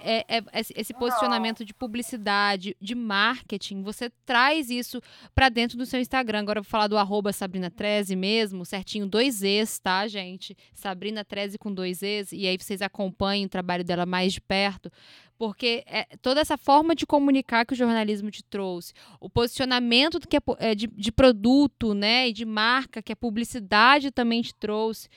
é, 0.00 0.38
é, 0.38 0.42
esse 0.52 0.92
posicionamento 0.92 1.60
não. 1.60 1.66
de 1.66 1.72
publicidade, 1.72 2.76
de 2.80 2.96
marketing, 2.96 3.82
você 3.82 4.10
traz 4.24 4.68
isso 4.68 5.00
para 5.32 5.48
dentro 5.48 5.78
do 5.78 5.86
seu 5.86 6.00
Instagram. 6.00 6.40
Agora 6.40 6.58
eu 6.58 6.64
vou 6.64 6.70
falar 6.70 6.88
do 6.88 6.98
arroba 6.98 7.32
Sabrina 7.32 7.70
Treze 7.70 8.16
mesmo, 8.16 8.64
certinho, 8.64 9.06
dois 9.06 9.42
Es, 9.44 9.78
tá, 9.78 10.08
gente? 10.08 10.56
Sabrina 10.74 11.24
Treze 11.24 11.56
com 11.56 11.72
dois 11.72 12.02
Es, 12.02 12.32
e 12.32 12.48
aí 12.48 12.58
vocês 12.58 12.82
acompanhem 12.82 13.46
o 13.46 13.48
trabalho 13.48 13.84
dela 13.84 14.06
mais 14.06 14.32
de 14.32 14.40
perto 14.40 14.90
porque 15.38 15.84
é, 15.86 16.06
toda 16.22 16.40
essa 16.40 16.56
forma 16.56 16.94
de 16.94 17.06
comunicar 17.06 17.64
que 17.64 17.74
o 17.74 17.76
jornalismo 17.76 18.30
te 18.30 18.42
trouxe, 18.42 18.92
o 19.20 19.28
posicionamento 19.28 20.18
que 20.20 20.36
é, 20.36 20.40
é, 20.58 20.74
de, 20.74 20.86
de, 20.86 21.12
produto, 21.12 21.94
né, 21.94 22.28
e 22.28 22.32
de 22.32 22.44
marca 22.44 23.02
que 23.02 23.12
a 23.12 23.16
publicidade 23.16 24.10
também 24.10 24.42
te 24.42 24.54
trouxe, 24.54 25.08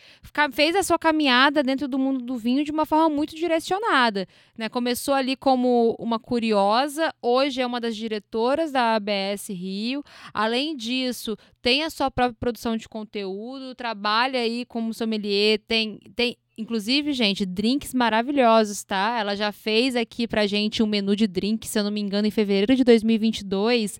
fez 0.51 0.75
a 0.75 0.83
sua 0.83 0.99
caminhada 0.99 1.63
dentro 1.63 1.87
do 1.87 1.97
mundo 1.97 2.23
do 2.23 2.37
vinho 2.37 2.63
de 2.63 2.71
uma 2.71 2.85
forma 2.85 3.09
muito 3.09 3.35
direcionada, 3.35 4.27
né? 4.57 4.69
Começou 4.69 5.13
ali 5.13 5.35
como 5.35 5.95
uma 5.99 6.19
curiosa, 6.19 7.13
hoje 7.21 7.61
é 7.61 7.65
uma 7.65 7.79
das 7.79 7.95
diretoras 7.95 8.71
da 8.71 8.95
ABS 8.95 9.49
Rio. 9.49 10.03
Além 10.33 10.75
disso, 10.75 11.37
tem 11.61 11.83
a 11.83 11.89
sua 11.89 12.11
própria 12.11 12.37
produção 12.39 12.77
de 12.77 12.87
conteúdo, 12.87 13.75
trabalha 13.75 14.39
aí 14.39 14.65
como 14.65 14.93
sommelier, 14.93 15.59
tem, 15.67 15.99
tem 16.15 16.37
Inclusive, 16.59 17.13
gente, 17.13 17.45
drinks 17.45 17.93
maravilhosos, 17.93 18.83
tá? 18.83 19.17
Ela 19.17 19.33
já 19.33 19.49
fez 19.49 19.95
aqui 19.95 20.27
pra 20.27 20.45
gente 20.45 20.83
um 20.83 20.85
menu 20.85 21.15
de 21.15 21.25
drinks, 21.25 21.69
se 21.69 21.79
eu 21.79 21.85
não 21.85 21.89
me 21.89 22.01
engano, 22.01 22.27
em 22.27 22.31
fevereiro 22.31 22.75
de 22.75 22.83
2022 22.83 23.97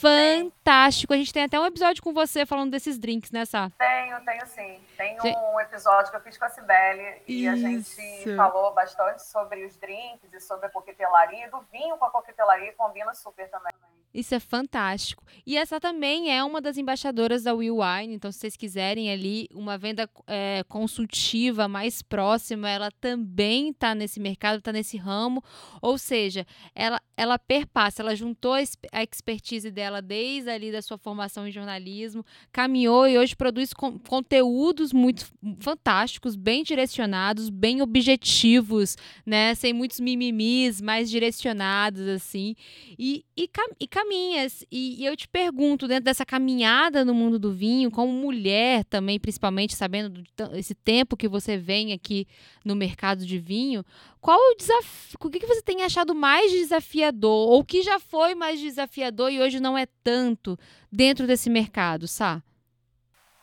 fantástico. 0.00 1.12
A 1.12 1.16
gente 1.16 1.32
tem 1.32 1.44
até 1.44 1.58
um 1.58 1.66
episódio 1.66 2.02
com 2.02 2.12
você 2.12 2.44
falando 2.44 2.70
desses 2.70 2.98
drinks, 2.98 3.30
né, 3.30 3.44
Sá? 3.44 3.70
Tenho, 3.78 4.24
tenho 4.24 4.46
sim. 4.46 4.80
Tem 4.96 5.16
um 5.20 5.60
episódio 5.60 6.10
que 6.10 6.16
eu 6.16 6.20
fiz 6.20 6.36
com 6.36 6.44
a 6.44 6.48
Cibele 6.48 7.22
e 7.26 7.48
a 7.48 7.56
gente 7.56 8.36
falou 8.36 8.72
bastante 8.74 9.22
sobre 9.22 9.64
os 9.64 9.76
drinks 9.76 10.32
e 10.32 10.40
sobre 10.40 10.66
a 10.66 10.70
coquetelaria. 10.70 11.50
Do 11.50 11.60
vinho 11.72 11.96
com 11.96 12.04
a 12.04 12.10
coquetelaria 12.10 12.72
combina 12.72 13.14
super 13.14 13.48
também. 13.48 13.72
Isso 14.16 14.34
é 14.34 14.40
fantástico. 14.40 15.22
E 15.46 15.58
essa 15.58 15.78
também 15.78 16.34
é 16.34 16.42
uma 16.42 16.58
das 16.58 16.78
embaixadoras 16.78 17.42
da 17.42 17.52
Will 17.52 17.80
Wine. 17.80 18.14
Então, 18.14 18.32
se 18.32 18.38
vocês 18.38 18.56
quiserem 18.56 19.12
ali 19.12 19.46
uma 19.52 19.76
venda 19.76 20.08
é, 20.26 20.64
consultiva 20.68 21.68
mais 21.68 22.00
próxima, 22.00 22.70
ela 22.70 22.90
também 22.98 23.68
está 23.68 23.94
nesse 23.94 24.18
mercado, 24.18 24.58
está 24.58 24.72
nesse 24.72 24.96
ramo. 24.96 25.44
Ou 25.82 25.98
seja, 25.98 26.46
ela, 26.74 26.98
ela 27.14 27.38
perpassa, 27.38 28.00
ela 28.00 28.16
juntou 28.16 28.54
a 28.54 29.02
expertise 29.02 29.70
dela 29.70 29.85
desde 30.02 30.50
ali 30.50 30.70
da 30.70 30.82
sua 30.82 30.98
formação 30.98 31.46
em 31.46 31.50
jornalismo, 31.50 32.24
caminhou 32.52 33.08
e 33.08 33.18
hoje 33.18 33.34
produz 33.34 33.72
con 33.72 33.98
conteúdos 33.98 34.92
muito 34.92 35.26
fantásticos, 35.60 36.36
bem 36.36 36.62
direcionados, 36.62 37.48
bem 37.48 37.82
objetivos, 37.82 38.96
né? 39.24 39.54
Sem 39.54 39.72
muitos 39.72 40.00
mimimis, 40.00 40.80
mais 40.80 41.10
direcionados, 41.10 42.06
assim. 42.08 42.54
E, 42.98 43.24
e, 43.36 43.48
cam 43.48 43.66
e 43.78 43.86
caminhas. 43.86 44.64
E, 44.70 45.02
e, 45.02 45.06
eu 45.06 45.16
te 45.16 45.28
pergunto, 45.28 45.88
dentro 45.88 46.04
dessa 46.04 46.24
caminhada 46.24 47.04
no 47.04 47.14
mundo 47.14 47.38
do 47.38 47.52
vinho, 47.52 47.90
como 47.90 48.12
mulher 48.12 48.84
também, 48.84 49.18
principalmente 49.18 49.74
sabendo 49.74 50.22
esse 50.54 50.74
tempo 50.74 51.16
que 51.16 51.28
você 51.28 51.56
vem 51.56 51.92
aqui 51.92 52.26
no 52.64 52.74
mercado 52.74 53.24
de 53.24 53.38
vinho, 53.38 53.84
qual 54.26 54.40
o 54.40 54.56
desafio? 54.56 55.16
O 55.22 55.30
que, 55.30 55.38
que 55.38 55.46
você 55.46 55.62
tem 55.62 55.84
achado 55.84 56.12
mais 56.12 56.50
desafiador? 56.50 57.48
Ou 57.48 57.64
que 57.64 57.80
já 57.82 58.00
foi 58.00 58.34
mais 58.34 58.58
desafiador 58.60 59.30
e 59.30 59.40
hoje 59.40 59.60
não 59.60 59.75
é 59.76 59.86
tanto 60.02 60.58
dentro 60.90 61.26
desse 61.26 61.50
mercado, 61.50 62.06
Sá? 62.06 62.42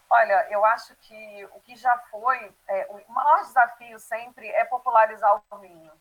Olha, 0.09 0.47
eu 0.51 0.63
acho 0.65 0.95
que 0.97 1.45
o 1.53 1.59
que 1.61 1.75
já 1.75 1.97
foi, 2.11 2.53
é, 2.67 2.87
o 2.89 3.11
maior 3.11 3.41
desafio 3.41 3.99
sempre 3.99 4.47
é 4.47 4.63
popularizar 4.65 5.41
o 5.49 5.57
vinho. 5.57 5.91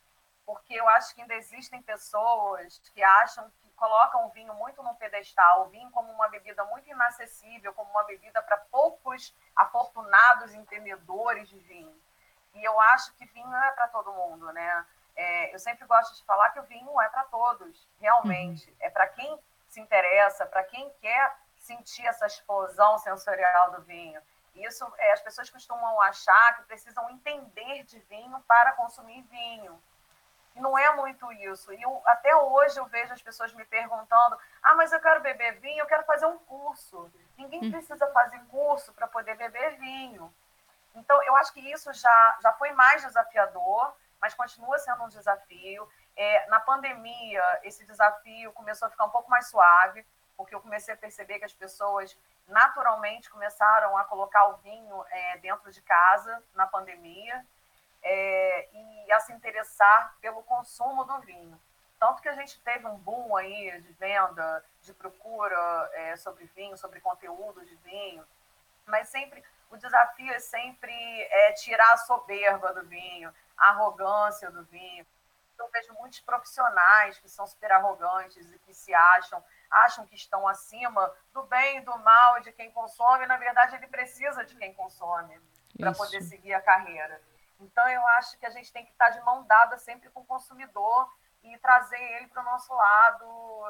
Porque 0.44 0.74
eu 0.74 0.88
acho 0.90 1.14
que 1.14 1.22
ainda 1.22 1.34
existem 1.34 1.80
pessoas 1.80 2.78
que 2.92 3.02
acham 3.02 3.50
colocam 3.82 4.26
o 4.26 4.30
vinho 4.30 4.54
muito 4.54 4.80
no 4.80 4.94
pedestal, 4.94 5.62
o 5.62 5.68
vinho 5.70 5.90
como 5.90 6.12
uma 6.12 6.28
bebida 6.28 6.64
muito 6.66 6.88
inacessível, 6.88 7.74
como 7.74 7.90
uma 7.90 8.04
bebida 8.04 8.40
para 8.40 8.56
poucos 8.70 9.34
afortunados 9.56 10.54
entendedores 10.54 11.48
de 11.48 11.58
vinho. 11.58 12.00
E 12.54 12.62
eu 12.62 12.80
acho 12.80 13.12
que 13.14 13.26
vinho 13.26 13.52
é 13.52 13.70
para 13.72 13.88
todo 13.88 14.12
mundo, 14.12 14.52
né? 14.52 14.86
É, 15.16 15.52
eu 15.52 15.58
sempre 15.58 15.84
gosto 15.84 16.14
de 16.14 16.24
falar 16.24 16.50
que 16.50 16.60
o 16.60 16.62
vinho 16.62 17.00
é 17.00 17.08
para 17.08 17.24
todos, 17.24 17.88
realmente. 17.98 18.70
Uhum. 18.70 18.76
É 18.78 18.90
para 18.90 19.08
quem 19.08 19.36
se 19.72 19.80
interessa, 19.80 20.44
para 20.44 20.62
quem 20.64 20.90
quer 21.00 21.34
sentir 21.56 22.06
essa 22.06 22.26
explosão 22.26 22.98
sensorial 22.98 23.70
do 23.70 23.82
vinho. 23.82 24.20
Isso 24.54 24.84
é, 24.98 25.12
as 25.12 25.22
pessoas 25.22 25.48
costumam 25.48 25.98
achar 26.02 26.56
que 26.56 26.64
precisam 26.64 27.08
entender 27.08 27.82
de 27.84 27.98
vinho 28.00 28.38
para 28.46 28.72
consumir 28.72 29.22
vinho. 29.22 29.82
E 30.54 30.60
não 30.60 30.76
é 30.76 30.94
muito 30.94 31.32
isso. 31.32 31.72
E 31.72 31.80
eu, 31.80 32.02
até 32.04 32.36
hoje 32.36 32.78
eu 32.78 32.84
vejo 32.84 33.14
as 33.14 33.22
pessoas 33.22 33.54
me 33.54 33.64
perguntando: 33.64 34.38
ah, 34.62 34.74
mas 34.74 34.92
eu 34.92 35.00
quero 35.00 35.22
beber 35.22 35.58
vinho, 35.60 35.80
eu 35.80 35.86
quero 35.86 36.04
fazer 36.04 36.26
um 36.26 36.36
curso. 36.40 37.10
Ninguém 37.38 37.64
hum. 37.64 37.70
precisa 37.70 38.06
fazer 38.08 38.40
curso 38.50 38.92
para 38.92 39.06
poder 39.06 39.36
beber 39.36 39.78
vinho. 39.78 40.32
Então, 40.94 41.22
eu 41.22 41.34
acho 41.36 41.50
que 41.54 41.60
isso 41.72 41.90
já, 41.94 42.38
já 42.42 42.52
foi 42.52 42.72
mais 42.72 43.00
desafiador, 43.00 43.94
mas 44.20 44.34
continua 44.34 44.78
sendo 44.78 45.02
um 45.04 45.08
desafio. 45.08 45.88
É, 46.24 46.46
na 46.46 46.60
pandemia, 46.60 47.42
esse 47.64 47.84
desafio 47.84 48.52
começou 48.52 48.86
a 48.86 48.90
ficar 48.92 49.06
um 49.06 49.10
pouco 49.10 49.28
mais 49.28 49.48
suave, 49.48 50.06
porque 50.36 50.54
eu 50.54 50.60
comecei 50.60 50.94
a 50.94 50.96
perceber 50.96 51.40
que 51.40 51.44
as 51.44 51.52
pessoas 51.52 52.16
naturalmente 52.46 53.28
começaram 53.28 53.96
a 53.98 54.04
colocar 54.04 54.46
o 54.50 54.56
vinho 54.58 55.04
é, 55.10 55.38
dentro 55.38 55.72
de 55.72 55.82
casa 55.82 56.40
na 56.54 56.64
pandemia 56.64 57.44
é, 58.00 58.68
e 58.72 59.12
a 59.12 59.18
se 59.18 59.32
interessar 59.32 60.16
pelo 60.20 60.44
consumo 60.44 61.04
do 61.04 61.18
vinho. 61.22 61.60
Tanto 61.98 62.22
que 62.22 62.28
a 62.28 62.34
gente 62.34 62.60
teve 62.60 62.86
um 62.86 62.98
boom 62.98 63.36
aí 63.36 63.80
de 63.80 63.92
venda, 63.94 64.64
de 64.80 64.94
procura 64.94 65.90
é, 65.92 66.16
sobre 66.16 66.44
vinho, 66.54 66.78
sobre 66.78 67.00
conteúdo 67.00 67.64
de 67.64 67.74
vinho, 67.76 68.24
mas 68.86 69.08
sempre 69.08 69.42
o 69.70 69.76
desafio 69.76 70.32
é 70.32 70.38
sempre 70.38 70.92
é, 70.92 71.52
tirar 71.54 71.94
a 71.94 71.96
soberba 71.96 72.72
do 72.74 72.86
vinho, 72.86 73.34
a 73.58 73.70
arrogância 73.70 74.52
do 74.52 74.62
vinho. 74.66 75.04
Eu 75.62 75.70
vejo 75.70 75.92
muitos 75.94 76.20
profissionais 76.20 77.18
que 77.18 77.28
são 77.28 77.46
super 77.46 77.70
arrogantes 77.70 78.52
e 78.52 78.58
que 78.58 78.74
se 78.74 78.92
acham, 78.92 79.42
acham 79.70 80.04
que 80.04 80.16
estão 80.16 80.46
acima 80.48 81.12
do 81.32 81.44
bem 81.44 81.78
e 81.78 81.80
do 81.82 81.96
mal 81.98 82.40
de 82.40 82.50
quem 82.52 82.70
consome. 82.72 83.26
Na 83.26 83.36
verdade, 83.36 83.76
ele 83.76 83.86
precisa 83.86 84.44
de 84.44 84.56
quem 84.56 84.74
consome 84.74 85.40
para 85.78 85.92
poder 85.92 86.20
seguir 86.22 86.52
a 86.52 86.60
carreira. 86.60 87.22
Então, 87.60 87.88
eu 87.88 88.04
acho 88.08 88.36
que 88.38 88.46
a 88.46 88.50
gente 88.50 88.72
tem 88.72 88.84
que 88.84 88.90
estar 88.90 89.10
de 89.10 89.20
mão 89.20 89.44
dada 89.44 89.78
sempre 89.78 90.10
com 90.10 90.20
o 90.20 90.26
consumidor 90.26 91.08
e 91.44 91.56
trazer 91.58 92.00
ele 92.16 92.26
para 92.26 92.42
o 92.42 92.44
nosso 92.44 92.74
lado 92.74 93.24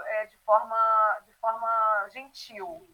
é, 0.07 0.27
de, 0.27 0.37
forma, 0.39 1.21
de 1.27 1.33
forma 1.35 2.09
gentil. 2.11 2.89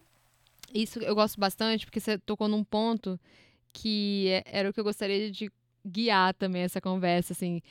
Isso 0.74 0.98
eu 0.98 1.14
gosto 1.14 1.38
bastante, 1.38 1.86
porque 1.86 2.00
você 2.00 2.18
tocou 2.18 2.48
num 2.48 2.64
ponto 2.64 3.18
que 3.72 4.30
é, 4.30 4.58
era 4.58 4.68
o 4.68 4.72
que 4.72 4.80
eu 4.80 4.84
gostaria 4.84 5.30
de 5.30 5.52
guiar 5.84 6.34
também 6.34 6.62
essa 6.62 6.80
conversa, 6.80 7.32
assim, 7.32 7.62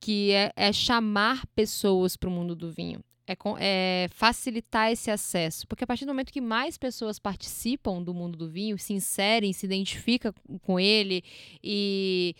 que 0.00 0.32
é, 0.32 0.52
é 0.56 0.72
chamar 0.72 1.46
pessoas 1.54 2.16
para 2.16 2.28
o 2.28 2.32
mundo 2.32 2.56
do 2.56 2.70
vinho. 2.70 3.04
É, 3.26 3.36
é, 3.60 4.08
facilitar 4.10 4.90
esse 4.90 5.08
acesso. 5.08 5.66
Porque 5.68 5.84
a 5.84 5.86
partir 5.86 6.04
do 6.04 6.08
momento 6.08 6.32
que 6.32 6.40
mais 6.40 6.76
pessoas 6.76 7.18
participam 7.18 8.02
do 8.02 8.12
mundo 8.12 8.36
do 8.36 8.48
vinho, 8.48 8.76
se 8.76 8.92
inserem, 8.92 9.52
se 9.52 9.66
identificam 9.66 10.34
com 10.62 10.80
ele 10.80 11.22
e 11.62 12.34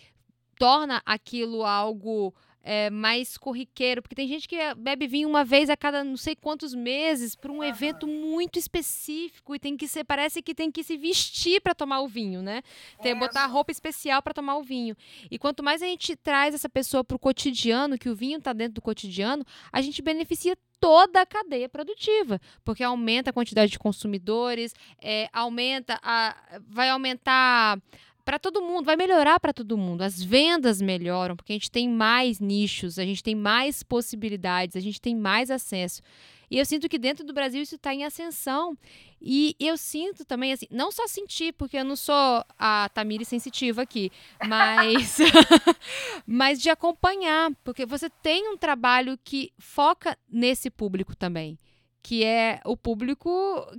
torna 0.59 1.01
aquilo 1.05 1.63
algo 1.63 2.33
é, 2.63 2.89
mais 2.89 3.37
corriqueiro, 3.37 4.01
porque 4.01 4.15
tem 4.15 4.27
gente 4.27 4.47
que 4.47 4.57
bebe 4.75 5.07
vinho 5.07 5.27
uma 5.29 5.43
vez 5.43 5.69
a 5.69 5.77
cada 5.77 6.03
não 6.03 6.17
sei 6.17 6.35
quantos 6.35 6.73
meses 6.73 7.35
para 7.35 7.51
um 7.51 7.63
evento 7.63 8.05
muito 8.05 8.59
específico 8.59 9.55
e 9.55 9.59
tem 9.59 9.75
que 9.77 9.87
ser, 9.87 10.03
parece 10.03 10.41
que 10.41 10.53
tem 10.53 10.71
que 10.71 10.83
se 10.83 10.97
vestir 10.97 11.61
para 11.61 11.73
tomar 11.73 12.01
o 12.01 12.07
vinho, 12.07 12.41
né? 12.41 12.61
Tem 13.01 13.15
botar 13.15 13.45
roupa 13.45 13.71
especial 13.71 14.21
para 14.21 14.33
tomar 14.33 14.57
o 14.57 14.63
vinho. 14.63 14.95
E 15.29 15.37
quanto 15.37 15.63
mais 15.63 15.81
a 15.81 15.85
gente 15.85 16.15
traz 16.15 16.55
essa 16.55 16.69
pessoa 16.69 17.03
para 17.03 17.15
o 17.15 17.19
cotidiano, 17.19 17.97
que 17.97 18.09
o 18.09 18.15
vinho 18.15 18.37
está 18.37 18.53
dentro 18.53 18.75
do 18.75 18.81
cotidiano, 18.81 19.45
a 19.71 19.81
gente 19.81 20.01
beneficia 20.01 20.57
toda 20.79 21.21
a 21.21 21.25
cadeia 21.25 21.69
produtiva, 21.69 22.41
porque 22.65 22.83
aumenta 22.83 23.29
a 23.29 23.33
quantidade 23.33 23.71
de 23.71 23.77
consumidores, 23.77 24.73
é, 24.99 25.29
aumenta 25.31 25.99
a, 26.01 26.35
vai 26.67 26.89
aumentar 26.89 27.79
para 28.23 28.39
todo 28.39 28.61
mundo, 28.61 28.85
vai 28.85 28.95
melhorar 28.95 29.39
para 29.39 29.53
todo 29.53 29.77
mundo. 29.77 30.01
As 30.01 30.21
vendas 30.21 30.81
melhoram, 30.81 31.35
porque 31.35 31.53
a 31.53 31.55
gente 31.55 31.71
tem 31.71 31.89
mais 31.89 32.39
nichos, 32.39 32.97
a 32.97 33.03
gente 33.03 33.23
tem 33.23 33.35
mais 33.35 33.83
possibilidades, 33.83 34.75
a 34.75 34.79
gente 34.79 35.01
tem 35.01 35.15
mais 35.15 35.51
acesso. 35.51 36.01
E 36.49 36.57
eu 36.57 36.65
sinto 36.65 36.89
que 36.89 36.99
dentro 36.99 37.25
do 37.25 37.33
Brasil 37.33 37.61
isso 37.61 37.75
está 37.75 37.93
em 37.93 38.03
ascensão. 38.03 38.77
E 39.21 39.55
eu 39.59 39.77
sinto 39.77 40.25
também, 40.25 40.51
assim, 40.51 40.65
não 40.69 40.91
só 40.91 41.07
sentir, 41.07 41.53
porque 41.53 41.77
eu 41.77 41.85
não 41.85 41.95
sou 41.95 42.43
a 42.59 42.89
Tamiri 42.93 43.23
sensitiva 43.23 43.83
aqui, 43.83 44.11
mas, 44.47 45.19
mas 46.27 46.61
de 46.61 46.69
acompanhar, 46.69 47.51
porque 47.63 47.85
você 47.85 48.09
tem 48.09 48.49
um 48.49 48.57
trabalho 48.57 49.17
que 49.23 49.53
foca 49.57 50.17
nesse 50.29 50.69
público 50.69 51.15
também 51.15 51.57
que 52.03 52.23
é 52.23 52.59
o 52.65 52.75
público 52.75 53.29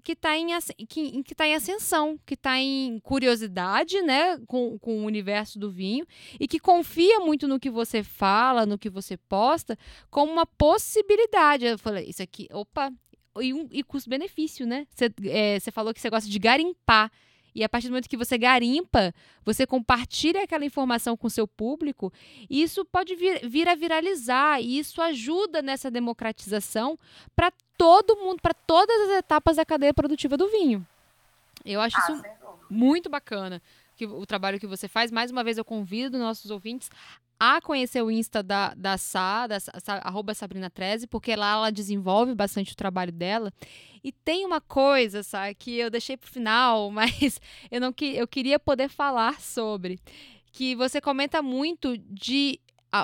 que 0.02 0.12
está 0.12 0.36
em, 0.36 0.48
que, 0.88 1.22
que 1.22 1.34
tá 1.34 1.46
em 1.46 1.54
ascensão, 1.54 2.18
que 2.24 2.34
está 2.34 2.58
em 2.58 3.00
curiosidade 3.00 4.00
né, 4.02 4.38
com, 4.46 4.78
com 4.78 5.00
o 5.00 5.04
universo 5.04 5.58
do 5.58 5.70
vinho 5.70 6.06
e 6.38 6.46
que 6.46 6.60
confia 6.60 7.20
muito 7.20 7.48
no 7.48 7.58
que 7.58 7.70
você 7.70 8.02
fala, 8.02 8.64
no 8.64 8.78
que 8.78 8.88
você 8.88 9.16
posta, 9.16 9.76
como 10.10 10.32
uma 10.32 10.46
possibilidade. 10.46 11.64
Eu 11.64 11.78
falei, 11.78 12.06
isso 12.08 12.22
aqui, 12.22 12.48
opa, 12.52 12.92
e, 13.40 13.52
um, 13.52 13.68
e 13.70 13.82
custo-benefício, 13.82 14.66
né? 14.66 14.86
Você 14.90 15.10
é, 15.26 15.58
falou 15.72 15.92
que 15.92 16.00
você 16.00 16.10
gosta 16.10 16.28
de 16.28 16.38
garimpar. 16.38 17.10
E 17.54 17.62
a 17.62 17.68
partir 17.68 17.88
do 17.88 17.90
momento 17.90 18.08
que 18.08 18.16
você 18.16 18.38
garimpa, 18.38 19.14
você 19.44 19.66
compartilha 19.66 20.42
aquela 20.42 20.64
informação 20.64 21.16
com 21.16 21.26
o 21.26 21.30
seu 21.30 21.46
público, 21.46 22.12
e 22.48 22.62
isso 22.62 22.84
pode 22.84 23.14
vir, 23.14 23.46
vir 23.48 23.68
a 23.68 23.74
viralizar, 23.74 24.60
e 24.60 24.78
isso 24.78 25.02
ajuda 25.02 25.60
nessa 25.60 25.90
democratização 25.90 26.98
para 27.36 27.52
todo 27.76 28.16
mundo, 28.16 28.40
para 28.40 28.54
todas 28.54 29.10
as 29.10 29.18
etapas 29.18 29.56
da 29.56 29.64
cadeia 29.64 29.92
produtiva 29.92 30.36
do 30.36 30.48
vinho. 30.48 30.86
Eu 31.64 31.80
acho 31.80 31.96
ah, 31.98 32.00
isso 32.00 32.22
muito 32.70 33.10
bacana 33.10 33.60
que 33.96 34.06
o 34.06 34.26
trabalho 34.26 34.58
que 34.58 34.66
você 34.66 34.88
faz. 34.88 35.10
Mais 35.10 35.30
uma 35.30 35.44
vez, 35.44 35.58
eu 35.58 35.64
convido 35.64 36.18
nossos 36.18 36.50
ouvintes 36.50 36.90
a 37.44 37.60
conhecer 37.60 38.00
o 38.00 38.08
Insta 38.08 38.40
da, 38.40 38.72
da 38.72 38.96
Sá, 38.96 39.48
da, 39.48 39.58
arroba 40.04 40.32
Sabrina 40.32 40.70
13, 40.70 41.08
porque 41.08 41.34
lá 41.34 41.54
ela 41.54 41.72
desenvolve 41.72 42.36
bastante 42.36 42.72
o 42.72 42.76
trabalho 42.76 43.10
dela. 43.10 43.52
E 44.04 44.12
tem 44.12 44.46
uma 44.46 44.60
coisa, 44.60 45.24
sabe, 45.24 45.56
que 45.56 45.76
eu 45.76 45.90
deixei 45.90 46.16
pro 46.16 46.30
final, 46.30 46.88
mas 46.94 47.40
eu 47.68 47.80
não 47.80 47.92
que 47.92 48.16
eu 48.16 48.28
queria 48.28 48.60
poder 48.60 48.88
falar 48.88 49.40
sobre. 49.40 49.98
Que 50.52 50.76
você 50.76 51.00
comenta 51.00 51.42
muito 51.42 51.98
de 51.98 52.60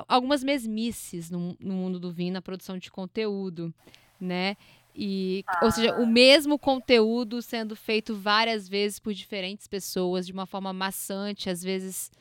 algumas 0.06 0.44
mesmices 0.44 1.30
no, 1.30 1.56
no 1.58 1.74
mundo 1.74 1.98
do 1.98 2.12
vinho, 2.12 2.34
na 2.34 2.42
produção 2.42 2.78
de 2.78 2.92
conteúdo, 2.92 3.74
né? 4.20 4.56
E, 4.94 5.42
ah. 5.48 5.64
Ou 5.64 5.72
seja, 5.72 5.96
o 5.96 6.06
mesmo 6.06 6.60
conteúdo 6.60 7.42
sendo 7.42 7.74
feito 7.74 8.14
várias 8.14 8.68
vezes 8.68 9.00
por 9.00 9.12
diferentes 9.12 9.66
pessoas, 9.66 10.24
de 10.24 10.32
uma 10.32 10.46
forma 10.46 10.72
maçante, 10.72 11.50
às 11.50 11.60
vezes 11.60 12.12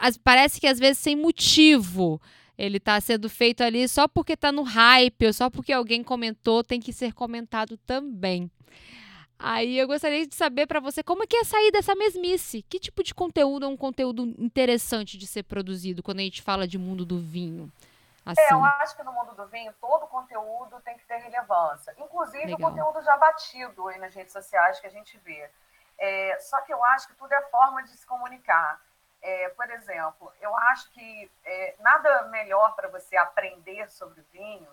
as, 0.00 0.16
parece 0.16 0.60
que 0.60 0.66
às 0.66 0.78
vezes 0.78 0.98
sem 0.98 1.16
motivo. 1.16 2.20
Ele 2.56 2.76
está 2.76 3.00
sendo 3.00 3.28
feito 3.28 3.62
ali 3.62 3.88
só 3.88 4.06
porque 4.06 4.34
está 4.34 4.52
no 4.52 4.62
hype, 4.62 5.26
ou 5.26 5.32
só 5.32 5.50
porque 5.50 5.72
alguém 5.72 6.04
comentou, 6.04 6.62
tem 6.62 6.80
que 6.80 6.92
ser 6.92 7.12
comentado 7.12 7.76
também. 7.78 8.50
Aí 9.38 9.76
eu 9.76 9.88
gostaria 9.88 10.24
de 10.24 10.34
saber 10.36 10.68
para 10.68 10.78
você 10.78 11.02
como 11.02 11.24
é 11.24 11.26
que 11.26 11.36
é 11.36 11.42
sair 11.42 11.72
dessa 11.72 11.96
mesmice. 11.96 12.62
Que 12.62 12.78
tipo 12.78 13.02
de 13.02 13.12
conteúdo 13.12 13.66
é 13.66 13.68
um 13.68 13.76
conteúdo 13.76 14.22
interessante 14.38 15.18
de 15.18 15.26
ser 15.26 15.42
produzido 15.42 16.02
quando 16.02 16.20
a 16.20 16.22
gente 16.22 16.40
fala 16.40 16.68
de 16.68 16.78
mundo 16.78 17.04
do 17.04 17.18
vinho? 17.18 17.72
Assim. 18.24 18.40
É, 18.40 18.52
eu 18.52 18.64
acho 18.64 18.96
que 18.96 19.02
no 19.02 19.12
mundo 19.12 19.34
do 19.34 19.44
vinho 19.48 19.74
todo 19.80 20.06
conteúdo 20.06 20.80
tem 20.84 20.96
que 20.96 21.04
ter 21.06 21.16
relevância. 21.16 21.92
Inclusive 21.98 22.44
Legal. 22.44 22.56
o 22.56 22.60
conteúdo 22.60 23.02
já 23.02 23.16
batido 23.16 23.88
aí 23.88 23.98
nas 23.98 24.14
redes 24.14 24.32
sociais 24.32 24.78
que 24.78 24.86
a 24.86 24.90
gente 24.90 25.18
vê. 25.18 25.50
É, 25.98 26.38
só 26.38 26.60
que 26.60 26.72
eu 26.72 26.82
acho 26.84 27.08
que 27.08 27.14
tudo 27.14 27.32
é 27.32 27.42
forma 27.50 27.82
de 27.82 27.90
se 27.90 28.06
comunicar. 28.06 28.80
É, 29.22 29.48
por 29.50 29.70
exemplo, 29.70 30.32
eu 30.40 30.54
acho 30.56 30.90
que 30.90 31.30
é, 31.44 31.76
nada 31.78 32.24
melhor 32.24 32.74
para 32.74 32.88
você 32.88 33.16
aprender 33.16 33.88
sobre 33.90 34.20
vinho 34.32 34.68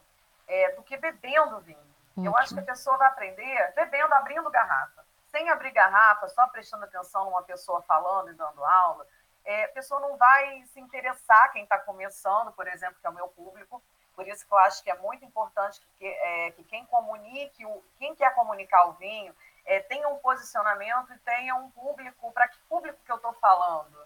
é, 0.47 0.71
do 0.71 0.81
que 0.81 0.97
bebendo 0.97 1.59
vinho. 1.59 1.89
Eu 2.17 2.35
acho 2.35 2.53
que 2.53 2.59
a 2.59 2.63
pessoa 2.63 2.97
vai 2.97 3.07
aprender 3.07 3.73
bebendo, 3.75 4.13
abrindo 4.13 4.49
garrafa. 4.49 5.05
Sem 5.27 5.49
abrir 5.49 5.71
garrafa, 5.71 6.27
só 6.27 6.47
prestando 6.47 6.83
atenção 6.83 7.25
numa 7.25 7.43
pessoa 7.43 7.81
falando 7.83 8.31
e 8.31 8.33
dando 8.33 8.63
aula, 8.65 9.05
é, 9.45 9.65
a 9.65 9.69
pessoa 9.69 9.99
não 9.99 10.17
vai 10.17 10.63
se 10.65 10.79
interessar, 10.79 11.51
quem 11.51 11.63
está 11.63 11.77
começando, 11.79 12.51
por 12.51 12.67
exemplo, 12.67 12.97
que 12.99 13.07
é 13.07 13.09
o 13.09 13.13
meu 13.13 13.27
público. 13.29 13.81
Por 14.15 14.27
isso 14.27 14.45
que 14.45 14.53
eu 14.53 14.57
acho 14.57 14.83
que 14.83 14.91
é 14.91 14.97
muito 14.97 15.23
importante 15.23 15.79
que, 15.97 16.05
é, 16.05 16.51
que 16.51 16.63
quem 16.65 16.85
comunique, 16.87 17.65
o, 17.65 17.83
quem 17.97 18.13
quer 18.15 18.35
comunicar 18.35 18.85
o 18.87 18.93
vinho, 18.93 19.33
é, 19.65 19.79
tenha 19.81 20.09
um 20.09 20.17
posicionamento 20.17 21.13
e 21.13 21.17
tenha 21.19 21.55
um 21.55 21.69
público. 21.71 22.31
Para 22.33 22.47
que 22.47 22.57
público 22.67 22.99
que 23.05 23.11
eu 23.11 23.15
estou 23.15 23.33
falando? 23.33 23.97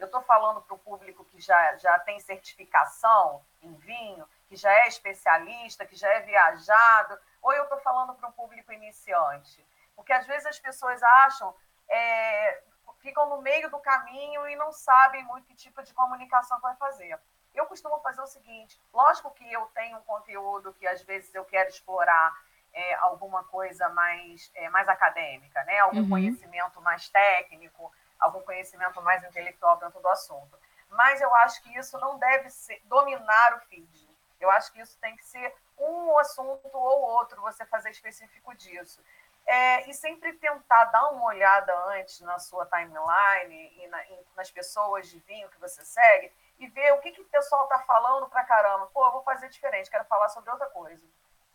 Eu 0.00 0.06
estou 0.06 0.22
falando 0.22 0.62
para 0.62 0.74
o 0.74 0.78
público 0.78 1.24
que 1.26 1.40
já, 1.40 1.76
já 1.76 1.98
tem 1.98 2.18
certificação 2.18 3.44
em 3.62 3.74
vinho, 3.74 4.26
que 4.48 4.56
já 4.56 4.72
é 4.72 4.88
especialista, 4.88 5.84
que 5.84 5.94
já 5.94 6.08
é 6.08 6.20
viajado, 6.20 7.18
ou 7.42 7.52
eu 7.52 7.64
estou 7.64 7.78
falando 7.80 8.14
para 8.14 8.28
um 8.28 8.32
público 8.32 8.72
iniciante? 8.72 9.64
Porque 9.94 10.12
às 10.12 10.26
vezes 10.26 10.46
as 10.46 10.58
pessoas 10.58 11.02
acham, 11.02 11.54
é, 11.88 12.62
ficam 13.00 13.28
no 13.28 13.42
meio 13.42 13.70
do 13.70 13.78
caminho 13.78 14.48
e 14.48 14.56
não 14.56 14.72
sabem 14.72 15.22
muito 15.24 15.46
que 15.46 15.54
tipo 15.54 15.82
de 15.82 15.92
comunicação 15.92 16.58
vai 16.60 16.74
fazer. 16.76 17.20
Eu 17.54 17.66
costumo 17.66 18.00
fazer 18.00 18.22
o 18.22 18.26
seguinte: 18.26 18.80
lógico 18.92 19.30
que 19.32 19.52
eu 19.52 19.66
tenho 19.74 19.98
um 19.98 20.02
conteúdo 20.02 20.72
que 20.72 20.86
às 20.86 21.02
vezes 21.02 21.34
eu 21.34 21.44
quero 21.44 21.68
explorar 21.68 22.32
é, 22.72 22.94
alguma 22.94 23.44
coisa 23.44 23.88
mais, 23.90 24.50
é, 24.54 24.68
mais 24.70 24.88
acadêmica, 24.88 25.62
né? 25.64 25.78
algum 25.80 26.00
uhum. 26.00 26.08
conhecimento 26.08 26.80
mais 26.80 27.08
técnico, 27.08 27.92
algum 28.20 28.42
conhecimento 28.42 29.00
mais 29.02 29.24
intelectual 29.24 29.78
dentro 29.78 30.00
do 30.00 30.08
assunto. 30.08 30.58
Mas 30.90 31.20
eu 31.20 31.34
acho 31.36 31.62
que 31.62 31.76
isso 31.78 31.98
não 31.98 32.18
deve 32.18 32.50
ser, 32.50 32.80
dominar 32.84 33.54
o 33.54 33.60
feed. 33.60 34.10
Eu 34.40 34.50
acho 34.50 34.72
que 34.72 34.80
isso 34.80 34.98
tem 34.98 35.16
que 35.16 35.24
ser 35.24 35.54
um 35.78 36.18
assunto 36.18 36.68
ou 36.72 37.00
outro, 37.00 37.40
você 37.40 37.64
fazer 37.66 37.90
específico 37.90 38.54
disso. 38.54 39.02
É, 39.46 39.88
e 39.88 39.94
sempre 39.94 40.32
tentar 40.34 40.84
dar 40.84 41.10
uma 41.10 41.24
olhada 41.24 41.74
antes 41.88 42.20
na 42.20 42.38
sua 42.38 42.66
timeline 42.66 43.82
e, 43.82 43.86
na, 43.88 44.04
e 44.04 44.26
nas 44.36 44.50
pessoas 44.50 45.08
de 45.08 45.18
vinho 45.20 45.48
que 45.48 45.58
você 45.58 45.84
segue 45.84 46.32
e 46.58 46.68
ver 46.68 46.92
o 46.92 47.00
que, 47.00 47.12
que 47.12 47.20
o 47.20 47.28
pessoal 47.28 47.64
está 47.64 47.80
falando 47.80 48.28
para 48.28 48.44
caramba. 48.44 48.86
Pô, 48.88 49.04
eu 49.06 49.12
vou 49.12 49.22
fazer 49.22 49.48
diferente, 49.48 49.90
quero 49.90 50.04
falar 50.04 50.28
sobre 50.28 50.50
outra 50.50 50.66
coisa. 50.66 51.02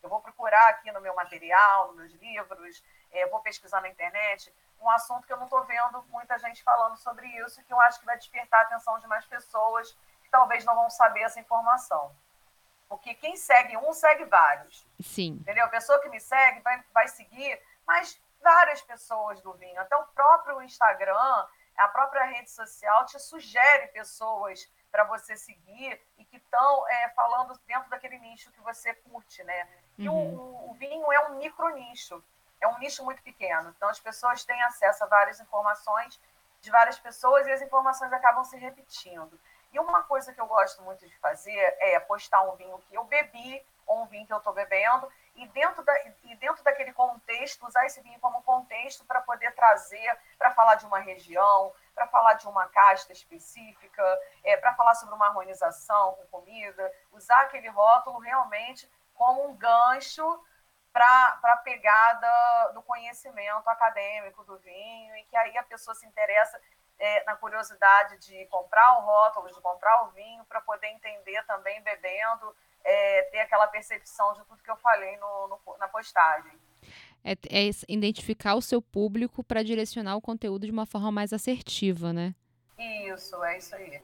Eu 0.01 0.09
vou 0.09 0.21
procurar 0.21 0.69
aqui 0.69 0.91
no 0.91 1.01
meu 1.01 1.15
material, 1.15 1.87
nos 1.87 1.95
meus 1.95 2.13
livros, 2.13 2.83
é, 3.11 3.25
vou 3.27 3.39
pesquisar 3.39 3.81
na 3.81 3.89
internet 3.89 4.53
um 4.81 4.89
assunto 4.89 5.25
que 5.25 5.33
eu 5.33 5.37
não 5.37 5.45
estou 5.45 5.63
vendo 5.63 6.03
muita 6.09 6.37
gente 6.37 6.63
falando 6.63 6.95
sobre 6.97 7.27
isso, 7.27 7.63
que 7.63 7.73
eu 7.73 7.79
acho 7.81 7.99
que 7.99 8.05
vai 8.05 8.17
despertar 8.17 8.59
a 8.59 8.63
atenção 8.63 8.99
de 8.99 9.07
mais 9.07 9.25
pessoas 9.25 9.91
que 10.21 10.29
talvez 10.29 10.63
não 10.65 10.75
vão 10.75 10.89
saber 10.89 11.21
essa 11.21 11.39
informação. 11.39 12.15
Porque 12.87 13.13
quem 13.15 13.35
segue 13.35 13.77
um, 13.77 13.93
segue 13.93 14.25
vários. 14.25 14.85
Sim. 15.01 15.37
Entendeu? 15.41 15.65
A 15.65 15.69
pessoa 15.69 15.99
que 15.99 16.09
me 16.09 16.19
segue 16.19 16.59
vai, 16.61 16.83
vai 16.93 17.07
seguir, 17.07 17.59
mas 17.85 18.19
várias 18.41 18.81
pessoas 18.81 19.41
do 19.41 19.53
vinho. 19.53 19.81
Até 19.81 19.95
o 19.95 20.05
próprio 20.07 20.61
Instagram, 20.61 21.47
a 21.77 21.87
própria 21.87 22.25
rede 22.25 22.51
social 22.51 23.05
te 23.05 23.19
sugere 23.19 23.87
pessoas 23.87 24.69
para 24.91 25.03
você 25.03 25.35
seguir 25.35 25.99
e 26.17 26.23
que 26.23 26.37
estão 26.37 26.87
é, 26.87 27.09
falando 27.09 27.59
dentro 27.67 27.89
daquele 27.89 28.17
nicho 28.19 28.51
que 28.51 28.61
você 28.61 28.93
curte, 28.93 29.43
né? 29.43 29.67
E 29.97 30.07
uhum. 30.07 30.35
o, 30.35 30.71
o, 30.71 30.73
vinho 30.75 31.11
é 31.11 31.27
um 31.27 31.37
micro 31.37 31.67
nicho 31.69 32.23
é 32.61 32.67
um 32.67 32.77
nicho 32.79 33.03
muito 33.03 33.21
pequeno. 33.21 33.73
Então, 33.75 33.89
as 33.89 33.99
pessoas 33.99 34.43
têm 34.43 34.61
acesso 34.63 35.03
a 35.03 35.07
várias 35.07 35.39
informações 35.39 36.19
de 36.61 36.71
várias 36.71 36.97
pessoas 36.97 37.45
e 37.45 37.51
as 37.51 37.61
informações 37.61 38.11
acabam 38.11 38.43
se 38.43 38.57
repetindo. 38.57 39.39
E 39.71 39.79
uma 39.79 40.03
coisa 40.03 40.33
que 40.33 40.41
eu 40.41 40.47
gosto 40.47 40.81
muito 40.83 41.05
de 41.07 41.17
fazer 41.19 41.75
é 41.79 41.99
postar 41.99 42.41
um 42.43 42.55
vinho 42.55 42.77
que 42.87 42.95
eu 42.95 43.03
bebi 43.03 43.63
ou 43.85 44.01
um 44.01 44.05
vinho 44.07 44.25
que 44.25 44.33
eu 44.33 44.37
estou 44.37 44.53
bebendo 44.53 45.07
e 45.35 45.47
dentro, 45.49 45.83
da, 45.83 45.93
e 46.23 46.35
dentro 46.37 46.63
daquele 46.63 46.93
contexto, 46.93 47.67
usar 47.67 47.85
esse 47.85 48.01
vinho 48.01 48.19
como 48.19 48.41
contexto 48.43 49.03
para 49.05 49.21
poder 49.21 49.53
trazer, 49.53 50.17
para 50.37 50.51
falar 50.51 50.75
de 50.75 50.85
uma 50.85 50.99
região, 50.99 51.73
para 51.93 52.07
falar 52.07 52.35
de 52.35 52.47
uma 52.47 52.67
casta 52.69 53.11
específica, 53.11 54.03
é, 54.43 54.55
para 54.55 54.73
falar 54.75 54.95
sobre 54.95 55.13
uma 55.13 55.27
harmonização 55.27 56.13
com 56.13 56.25
comida, 56.27 56.91
usar 57.11 57.41
aquele 57.41 57.67
rótulo 57.67 58.19
realmente 58.19 58.89
como 59.13 59.47
um 59.47 59.55
gancho 59.55 60.41
para 60.95 61.37
a 61.43 61.57
pegada 61.57 62.71
do 62.73 62.81
conhecimento 62.81 63.67
acadêmico 63.67 64.45
do 64.45 64.57
vinho, 64.59 65.13
e 65.17 65.25
que 65.25 65.35
aí 65.35 65.57
a 65.57 65.63
pessoa 65.63 65.93
se 65.93 66.05
interessa 66.05 66.57
é, 66.97 67.21
na 67.25 67.35
curiosidade 67.35 68.17
de 68.19 68.45
comprar 68.45 68.97
o 68.97 69.01
rótulo, 69.01 69.53
de 69.53 69.59
comprar 69.59 70.03
o 70.03 70.11
vinho, 70.11 70.45
para 70.45 70.61
poder 70.61 70.87
entender 70.87 71.43
também, 71.43 71.81
bebendo, 71.81 72.55
é, 72.81 73.23
ter 73.23 73.39
aquela 73.39 73.67
percepção 73.67 74.33
de 74.35 74.45
tudo 74.45 74.63
que 74.63 74.71
eu 74.71 74.77
falei 74.77 75.17
no, 75.17 75.47
no 75.49 75.77
na 75.77 75.89
postagem. 75.89 76.53
É, 77.25 77.33
é, 77.33 77.69
identificar 77.89 78.55
o 78.55 78.61
seu 78.61 78.81
público 78.81 79.43
para 79.43 79.63
direcionar 79.63 80.15
o 80.15 80.21
conteúdo 80.21 80.65
de 80.65 80.71
uma 80.71 80.85
forma 80.85 81.11
mais 81.11 81.33
assertiva, 81.33 82.13
né? 82.13 82.33
Isso, 82.77 83.43
é 83.43 83.57
isso 83.57 83.75
aí. 83.75 84.01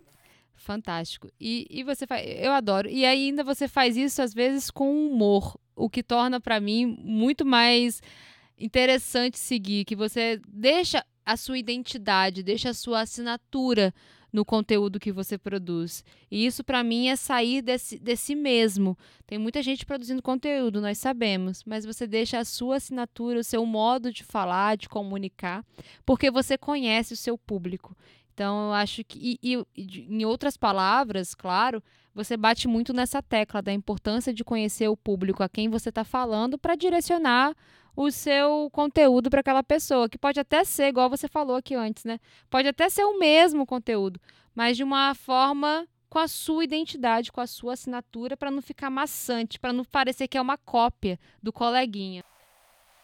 Fantástico. 0.57 1.29
E, 1.39 1.67
e 1.69 1.83
você 1.83 2.05
faz. 2.05 2.25
Eu 2.27 2.51
adoro. 2.51 2.89
E 2.89 3.05
ainda 3.05 3.45
você 3.45 3.67
faz 3.67 3.95
isso, 3.95 4.21
às 4.21 4.33
vezes, 4.33 4.69
com 4.69 4.91
humor 4.91 5.57
o 5.81 5.89
que 5.89 6.03
torna 6.03 6.39
para 6.39 6.59
mim 6.59 6.85
muito 7.03 7.45
mais 7.45 8.01
interessante 8.57 9.39
seguir, 9.39 9.85
que 9.85 9.95
você 9.95 10.39
deixa 10.47 11.03
a 11.25 11.35
sua 11.35 11.57
identidade, 11.57 12.43
deixa 12.43 12.69
a 12.69 12.73
sua 12.73 13.01
assinatura 13.01 13.93
no 14.31 14.45
conteúdo 14.45 14.99
que 14.99 15.11
você 15.11 15.37
produz. 15.37 16.05
E 16.29 16.45
isso, 16.45 16.63
para 16.63 16.83
mim, 16.83 17.07
é 17.07 17.15
sair 17.15 17.61
desse, 17.61 17.99
desse 17.99 18.33
mesmo. 18.33 18.97
Tem 19.27 19.37
muita 19.37 19.61
gente 19.61 19.85
produzindo 19.85 20.21
conteúdo, 20.21 20.79
nós 20.79 20.97
sabemos, 20.99 21.63
mas 21.65 21.85
você 21.85 22.07
deixa 22.07 22.39
a 22.39 22.45
sua 22.45 22.77
assinatura, 22.77 23.39
o 23.39 23.43
seu 23.43 23.65
modo 23.65 24.11
de 24.11 24.23
falar, 24.23 24.77
de 24.77 24.87
comunicar, 24.87 25.65
porque 26.05 26.31
você 26.31 26.57
conhece 26.57 27.13
o 27.13 27.17
seu 27.17 27.37
público. 27.37 27.95
Então, 28.33 28.67
eu 28.67 28.73
acho 28.73 29.03
que, 29.03 29.39
e, 29.41 29.57
e, 29.75 30.07
em 30.09 30.25
outras 30.25 30.57
palavras, 30.57 31.35
claro, 31.35 31.83
você 32.13 32.35
bate 32.35 32.67
muito 32.67 32.93
nessa 32.93 33.21
tecla 33.21 33.61
da 33.61 33.71
importância 33.71 34.33
de 34.33 34.43
conhecer 34.43 34.87
o 34.87 34.97
público 34.97 35.43
a 35.43 35.49
quem 35.49 35.69
você 35.69 35.89
está 35.89 36.03
falando 36.03 36.57
para 36.57 36.75
direcionar 36.75 37.55
o 37.95 38.09
seu 38.09 38.69
conteúdo 38.71 39.29
para 39.29 39.41
aquela 39.41 39.63
pessoa, 39.63 40.09
que 40.09 40.17
pode 40.17 40.39
até 40.39 40.63
ser, 40.63 40.87
igual 40.87 41.09
você 41.09 41.27
falou 41.27 41.57
aqui 41.57 41.75
antes, 41.75 42.05
né? 42.05 42.19
Pode 42.49 42.67
até 42.67 42.89
ser 42.89 43.03
o 43.03 43.19
mesmo 43.19 43.65
conteúdo, 43.65 44.19
mas 44.55 44.77
de 44.77 44.83
uma 44.83 45.13
forma 45.13 45.85
com 46.09 46.19
a 46.19 46.27
sua 46.27 46.63
identidade, 46.63 47.31
com 47.31 47.41
a 47.41 47.47
sua 47.47 47.73
assinatura, 47.73 48.35
para 48.35 48.51
não 48.51 48.61
ficar 48.61 48.89
maçante, 48.89 49.59
para 49.59 49.73
não 49.73 49.83
parecer 49.83 50.27
que 50.27 50.37
é 50.37 50.41
uma 50.41 50.57
cópia 50.57 51.19
do 51.41 51.53
coleguinha. 51.53 52.23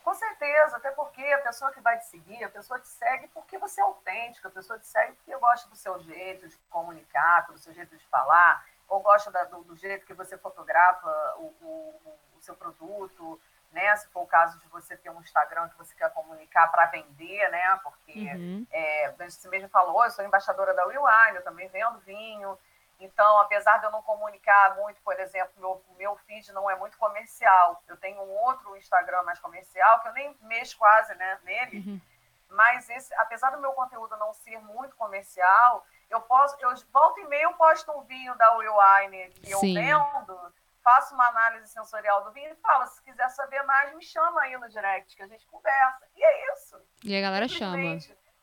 Com 0.07 0.13
certeza, 0.13 0.77
até 0.77 0.89
porque 0.91 1.21
a 1.21 1.39
pessoa 1.39 1.69
que 1.69 1.81
vai 1.81 1.99
te 1.99 2.05
seguir, 2.05 2.41
a 2.41 2.49
pessoa 2.49 2.79
te 2.79 2.87
segue 2.87 3.27
porque 3.27 3.57
você 3.57 3.81
é 3.81 3.83
autêntica, 3.83 4.47
a 4.47 4.51
pessoa 4.51 4.79
te 4.79 4.87
segue 4.87 5.11
porque 5.15 5.35
gosta 5.35 5.67
do 5.67 5.75
seu 5.75 5.99
jeito 5.99 6.47
de 6.47 6.55
comunicar, 6.69 7.45
do 7.47 7.57
seu 7.57 7.73
jeito 7.73 7.93
de 7.97 8.07
falar, 8.07 8.65
ou 8.87 9.01
gosta 9.01 9.29
da, 9.29 9.43
do, 9.43 9.65
do, 9.65 9.75
jeito 9.75 10.05
que 10.05 10.13
você 10.13 10.37
fotografa 10.37 11.09
o, 11.39 11.53
o, 11.61 12.17
o, 12.37 12.41
seu 12.41 12.55
produto, 12.55 13.37
né? 13.69 13.93
Se 13.97 14.07
for 14.07 14.21
o 14.21 14.27
caso 14.27 14.57
de 14.59 14.67
você 14.69 14.95
ter 14.95 15.09
um 15.09 15.19
Instagram 15.19 15.67
que 15.67 15.77
você 15.77 15.93
quer 15.93 16.09
comunicar 16.13 16.71
para 16.71 16.85
vender, 16.85 17.51
né? 17.51 17.77
Porque 17.83 18.33
uhum. 18.33 18.65
é, 18.71 19.11
você 19.11 19.49
mesmo 19.49 19.67
falou, 19.67 20.05
eu 20.05 20.11
sou 20.11 20.23
embaixadora 20.23 20.73
da 20.73 20.85
Wine, 20.85 21.35
eu 21.35 21.43
também 21.43 21.67
vendo 21.67 21.99
vinho. 21.99 22.57
Então, 22.99 23.39
apesar 23.39 23.77
de 23.77 23.85
eu 23.85 23.91
não 23.91 24.01
comunicar 24.01 24.75
muito, 24.75 25.01
por 25.01 25.19
exemplo, 25.19 25.53
meu, 25.57 25.85
meu 25.97 26.15
feed 26.17 26.51
não 26.51 26.69
é 26.69 26.75
muito 26.75 26.97
comercial. 26.97 27.83
Eu 27.87 27.95
tenho 27.97 28.21
um 28.21 28.29
outro 28.45 28.75
Instagram 28.75 29.21
mais 29.23 29.39
comercial, 29.39 29.99
que 29.99 30.07
eu 30.07 30.13
nem 30.13 30.35
mexo 30.41 30.77
quase 30.77 31.13
né, 31.15 31.39
nele. 31.43 31.77
Uhum. 31.77 32.01
Mas 32.49 32.89
esse, 32.89 33.13
apesar 33.15 33.51
do 33.51 33.61
meu 33.61 33.73
conteúdo 33.73 34.15
não 34.17 34.33
ser 34.33 34.59
muito 34.61 34.95
comercial, 34.95 35.85
eu 36.09 36.21
posso, 36.21 36.57
eu 36.59 36.73
volta 36.91 37.19
e 37.19 37.27
meia 37.27 37.43
eu 37.43 37.53
posto 37.53 37.91
um 37.91 38.01
vinho 38.03 38.35
da 38.35 38.53
Will 38.55 38.73
Wine 38.73 39.29
que 39.31 39.51
eu 39.51 39.59
vendo, 39.59 40.53
faço 40.83 41.13
uma 41.13 41.27
análise 41.27 41.67
sensorial 41.67 42.23
do 42.23 42.31
vinho 42.31 42.51
e 42.51 42.55
falo, 42.55 42.87
se 42.87 43.03
quiser 43.03 43.29
saber 43.29 43.61
mais, 43.63 43.93
me 43.93 44.03
chama 44.03 44.41
aí 44.41 44.57
no 44.57 44.69
direct, 44.69 45.15
que 45.15 45.21
a 45.21 45.27
gente 45.27 45.45
conversa. 45.47 46.07
E 46.15 46.23
é 46.23 46.53
isso. 46.53 46.81
E 47.03 47.15
a 47.17 47.21
galera 47.21 47.47
chama. 47.47 47.77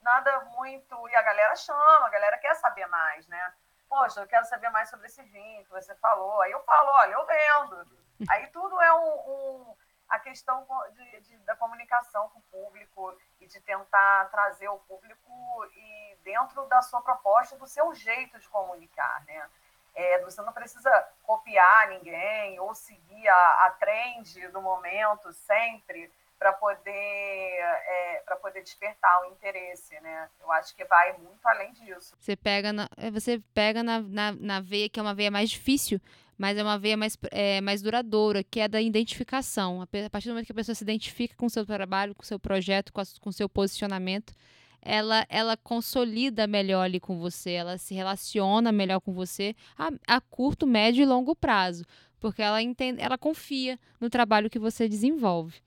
Nada 0.03 0.41
muito. 0.57 1.09
E 1.09 1.17
a 1.17 1.23
galera 1.23 1.57
chama, 1.57 2.07
a 2.07 2.11
galera 2.11 2.37
quer 2.37 2.55
saber 2.57 2.87
mais, 2.87 3.27
né? 3.27 3.55
Poxa, 3.95 4.21
eu 4.21 4.27
quero 4.27 4.45
saber 4.47 4.69
mais 4.71 4.91
sobre 4.91 5.07
esse 5.07 5.23
vinho 5.23 5.65
que 5.65 5.71
você 5.71 5.95
falou. 5.97 6.43
Aí 6.43 6.51
eu 6.51 6.61
falo, 6.65 6.91
olha, 6.91 7.13
eu 7.13 7.25
vendo. 7.25 7.87
Aí 8.29 8.49
tudo 8.49 8.81
é 8.81 8.93
um, 8.93 9.13
um 9.31 9.77
a 10.09 10.19
questão 10.19 10.67
de, 10.93 11.21
de, 11.21 11.37
da 11.39 11.55
comunicação 11.55 12.29
com 12.31 12.41
o 12.41 12.43
público 12.43 13.17
e 13.41 13.47
de 13.47 13.61
tentar 13.61 14.29
trazer 14.31 14.69
o 14.69 14.79
público 14.81 15.31
e 15.73 16.19
dentro 16.25 16.67
da 16.67 16.83
sua 16.83 17.01
proposta, 17.03 17.57
do 17.57 17.69
seu 17.69 17.95
jeito 17.95 18.39
de 18.39 18.49
comunicar, 18.49 19.25
né? 19.27 19.49
É, 19.95 20.21
você 20.23 20.43
não 20.43 20.53
precisa 20.53 20.91
copiar 21.23 21.89
ninguém 21.89 22.59
ou 22.59 22.75
seguir 22.75 23.29
a, 23.29 23.67
a 23.67 23.71
trend 23.79 24.49
do 24.49 24.61
momento 24.61 25.33
sempre 25.33 26.13
para 26.39 26.53
poder 26.53 26.91
é, 26.91 28.23
para 28.25 28.37
poder 28.37 28.63
despertar 28.63 29.23
o 29.23 29.33
interesse, 29.33 29.99
né? 30.01 30.29
Eu 30.41 30.51
acho 30.53 30.75
que 30.75 30.85
vai 30.85 31.17
muito 31.19 31.47
além 31.47 31.73
disso. 31.73 32.15
Você 32.19 32.37
pega 32.37 32.73
na, 32.73 32.89
é, 32.97 33.11
você 33.11 33.41
pega 33.53 33.83
na, 33.83 34.01
na, 34.01 34.33
na 34.33 34.61
veia 34.61 34.89
que 34.89 34.99
é 34.99 35.03
uma 35.03 35.15
veia 35.15 35.31
mais 35.31 35.51
difícil, 35.51 36.01
mas 36.37 36.57
é 36.57 36.63
uma 36.63 36.79
veia 36.79 36.97
mais, 36.97 37.17
é, 37.31 37.61
mais 37.61 37.83
duradoura, 37.83 38.43
que 38.43 38.61
é 38.61 38.69
da 38.69 38.81
identificação. 38.81 39.83
A 39.83 39.87
partir 40.11 40.29
do 40.29 40.33
momento 40.33 40.47
que 40.47 40.53
a 40.53 40.57
pessoa 40.57 40.75
se 40.75 40.85
identifica 40.85 41.35
com 41.37 41.47
o 41.47 41.51
seu 41.51 41.65
trabalho, 41.65 42.15
com 42.15 42.23
o 42.23 42.27
seu 42.27 42.39
projeto, 42.39 42.93
com, 42.93 43.03
o 43.29 43.33
seu 43.33 43.49
posicionamento, 43.49 44.35
ela, 44.83 45.25
ela 45.29 45.57
consolida 45.57 46.47
melhor 46.47 46.83
ali 46.83 47.01
com 47.01 47.19
você, 47.19 47.53
ela 47.53 47.79
se 47.79 47.95
relaciona 47.95 48.71
melhor 48.71 49.01
com 49.01 49.15
você 49.15 49.57
a, 49.79 49.91
a 50.07 50.21
curto, 50.21 50.67
médio 50.67 51.03
e 51.03 51.07
longo 51.07 51.35
prazo, 51.35 51.85
porque 52.21 52.43
ela 52.43 52.61
entende, 52.61 53.01
ela 53.01 53.17
confia 53.17 53.79
no 53.99 54.11
trabalho 54.11 54.51
que 54.51 54.59
você 54.59 54.89
desenvolve. 54.89 55.63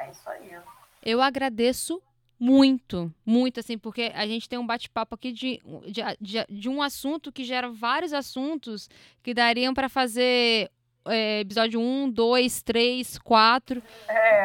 É 0.00 0.10
isso 0.10 0.28
aí. 0.28 0.58
Eu 1.02 1.20
agradeço 1.20 2.02
muito, 2.38 3.12
muito, 3.24 3.60
assim, 3.60 3.76
porque 3.76 4.10
a 4.14 4.26
gente 4.26 4.48
tem 4.48 4.58
um 4.58 4.66
bate-papo 4.66 5.14
aqui 5.14 5.30
de, 5.30 5.60
de, 5.86 6.02
de, 6.18 6.46
de, 6.48 6.68
um 6.70 6.80
assunto 6.80 7.30
que 7.30 7.44
gera 7.44 7.68
vários 7.68 8.14
assuntos 8.14 8.88
que 9.22 9.34
dariam 9.34 9.74
para 9.74 9.90
fazer 9.90 10.70
é, 11.04 11.40
episódio 11.40 11.78
1, 11.78 12.10
2, 12.10 12.62
3, 12.62 13.18
4, 13.18 13.82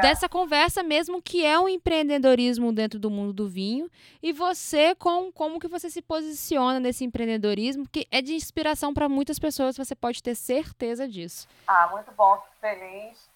dessa 0.02 0.28
conversa 0.28 0.84
mesmo 0.84 1.22
que 1.22 1.46
é 1.46 1.58
o 1.58 1.64
um 1.64 1.70
empreendedorismo 1.70 2.74
dentro 2.74 3.00
do 3.00 3.10
mundo 3.10 3.32
do 3.32 3.48
vinho 3.48 3.90
e 4.22 4.34
você 4.34 4.94
com 4.96 5.32
como 5.32 5.60
que 5.60 5.68
você 5.68 5.90
se 5.90 6.02
posiciona 6.02 6.82
nesse 6.82 7.06
empreendedorismo 7.06 7.88
que 7.90 8.06
é 8.12 8.22
de 8.22 8.34
inspiração 8.34 8.94
para 8.94 9.08
muitas 9.08 9.40
pessoas, 9.40 9.78
você 9.78 9.96
pode 9.96 10.22
ter 10.22 10.36
certeza 10.36 11.08
disso. 11.08 11.48
Ah, 11.66 11.88
muito 11.92 12.12
bom, 12.12 12.42
feliz. 12.60 13.35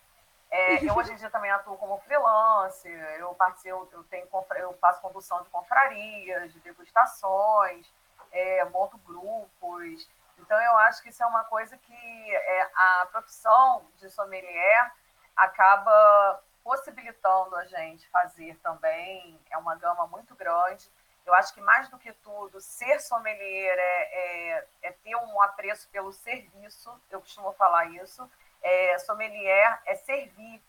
É, 0.52 0.84
eu 0.84 0.96
hoje 0.96 1.12
em 1.12 1.16
dia 1.16 1.30
também 1.30 1.52
atuo 1.52 1.78
como 1.78 2.00
freelance, 2.00 2.90
eu 3.20 3.34
participo, 3.36 3.88
eu, 3.92 4.04
tenho, 4.06 4.28
eu 4.58 4.74
faço 4.80 5.02
condução 5.02 5.44
de 5.44 5.50
confrarias, 5.50 6.52
de 6.52 6.60
degustações, 6.62 7.92
é, 8.32 8.66
monto 8.66 8.98
grupos. 9.00 10.10
Então 10.40 10.60
eu 10.60 10.78
acho 10.78 11.04
que 11.04 11.10
isso 11.10 11.22
é 11.22 11.26
uma 11.26 11.44
coisa 11.44 11.78
que 11.78 12.36
é, 12.36 12.72
a 12.76 13.08
profissão 13.12 13.86
de 13.98 14.10
sommelier 14.10 14.92
acaba 15.36 16.42
possibilitando 16.64 17.56
a 17.56 17.66
gente 17.66 18.08
fazer 18.10 18.58
também, 18.58 19.40
é 19.52 19.58
uma 19.58 19.76
gama 19.76 20.08
muito 20.08 20.36
grande. 20.36 20.90
Eu 21.26 21.34
acho 21.36 21.54
que 21.54 21.62
mais 21.62 21.88
do 21.90 22.00
que 22.00 22.12
tudo, 22.12 22.60
ser 22.60 23.00
sommelier 23.00 23.78
é, 23.78 24.58
é, 24.58 24.68
é 24.82 24.92
ter 24.92 25.16
um 25.16 25.42
apreço 25.42 25.88
pelo 25.90 26.12
serviço, 26.12 27.00
eu 27.12 27.20
costumo 27.22 27.52
falar 27.54 27.86
isso, 27.92 28.30
é, 28.62 28.98
sommelier 29.00 29.82
é 29.86 29.96
servir. 29.96 30.62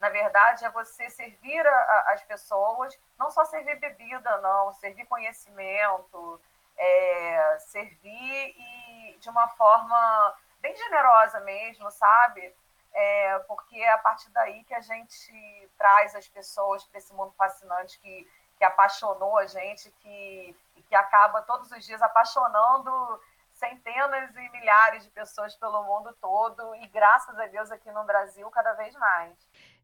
Na 0.00 0.08
verdade, 0.08 0.64
é 0.64 0.70
você 0.70 1.10
servir 1.10 1.66
a, 1.66 1.70
a, 1.70 2.12
as 2.12 2.22
pessoas, 2.22 2.96
não 3.18 3.30
só 3.30 3.44
servir 3.44 3.76
bebida, 3.80 4.38
não, 4.38 4.72
servir 4.74 5.06
conhecimento, 5.06 6.40
é, 6.76 7.58
servir 7.58 8.54
e 8.56 9.18
de 9.20 9.28
uma 9.28 9.48
forma 9.48 10.36
bem 10.60 10.74
generosa 10.76 11.40
mesmo, 11.40 11.90
sabe? 11.90 12.54
É, 12.92 13.38
porque 13.40 13.78
é 13.78 13.90
a 13.92 13.98
partir 13.98 14.30
daí 14.30 14.64
que 14.64 14.74
a 14.74 14.80
gente 14.80 15.70
traz 15.76 16.14
as 16.14 16.28
pessoas 16.28 16.84
para 16.84 16.98
esse 16.98 17.12
mundo 17.14 17.32
fascinante 17.36 17.98
que, 18.00 18.30
que 18.56 18.64
apaixonou 18.64 19.36
a 19.38 19.46
gente, 19.46 19.90
que, 20.00 20.56
que 20.88 20.94
acaba 20.94 21.42
todos 21.42 21.70
os 21.70 21.84
dias 21.84 22.00
apaixonando 22.00 23.20
centenas 23.58 24.34
e 24.34 24.50
milhares 24.50 25.04
de 25.04 25.10
pessoas 25.10 25.54
pelo 25.56 25.84
mundo 25.84 26.14
todo 26.20 26.74
e 26.76 26.86
graças 26.88 27.38
a 27.38 27.46
Deus 27.46 27.70
aqui 27.70 27.90
no 27.90 28.04
Brasil 28.04 28.48
cada 28.50 28.72
vez 28.74 28.94
mais. 28.94 29.34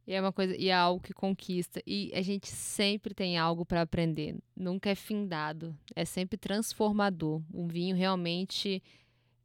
E 0.06 0.12
é 0.12 0.20
uma 0.20 0.32
coisa, 0.32 0.54
e 0.56 0.68
é 0.68 0.74
algo 0.74 1.02
que 1.02 1.14
conquista. 1.14 1.82
E 1.86 2.12
a 2.14 2.20
gente 2.20 2.48
sempre 2.48 3.14
tem 3.14 3.38
algo 3.38 3.64
para 3.64 3.80
aprender. 3.82 4.36
Nunca 4.54 4.90
é 4.90 4.94
findado. 4.94 5.74
É 5.96 6.04
sempre 6.04 6.36
transformador. 6.36 7.40
O 7.52 7.66
vinho 7.66 7.96
realmente 7.96 8.82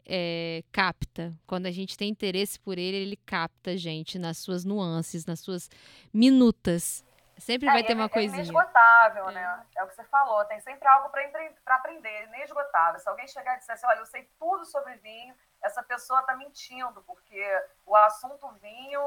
é, 0.06 0.64
capta. 0.72 1.34
Quando 1.48 1.68
a 1.68 1.72
gente 1.72 1.98
tem 1.98 2.10
interesse 2.10 2.60
por 2.60 2.78
ele, 2.78 2.98
ele 2.98 3.16
capta 3.16 3.72
a 3.72 3.78
gente 3.78 4.20
nas 4.20 4.38
suas 4.40 4.66
nuances, 4.66 5.26
nas 5.26 5.40
suas 5.40 5.70
minutas. 6.14 7.06
Sempre 7.40 7.68
é, 7.70 7.72
vai 7.72 7.84
ter 7.84 7.94
uma 7.94 8.06
é, 8.06 8.10
coisinha. 8.10 8.42
É 8.42 8.44
inesgotável, 8.44 9.30
é. 9.30 9.34
né? 9.34 9.66
É 9.76 9.84
o 9.84 9.88
que 9.88 9.96
você 9.96 10.04
falou. 10.06 10.44
Tem 10.46 10.60
sempre 10.60 10.88
algo 10.88 11.10
para 11.10 11.76
aprender, 11.76 12.26
inesgotável. 12.26 13.00
Se 13.00 13.10
alguém 13.10 13.28
chegar 13.28 13.56
e 13.56 13.60
disser 13.60 13.76
assim, 13.76 13.88
olha, 13.88 14.00
eu 14.00 14.06
sei 14.06 14.30
tudo 14.38 14.66
sobre 14.66 14.96
vinho, 14.98 15.34
essa 15.62 15.82
pessoa 15.84 16.20
está 16.20 16.36
mentindo, 16.36 17.02
porque 17.04 17.44
o 17.86 17.96
assunto 17.96 18.50
vinho 18.62 19.02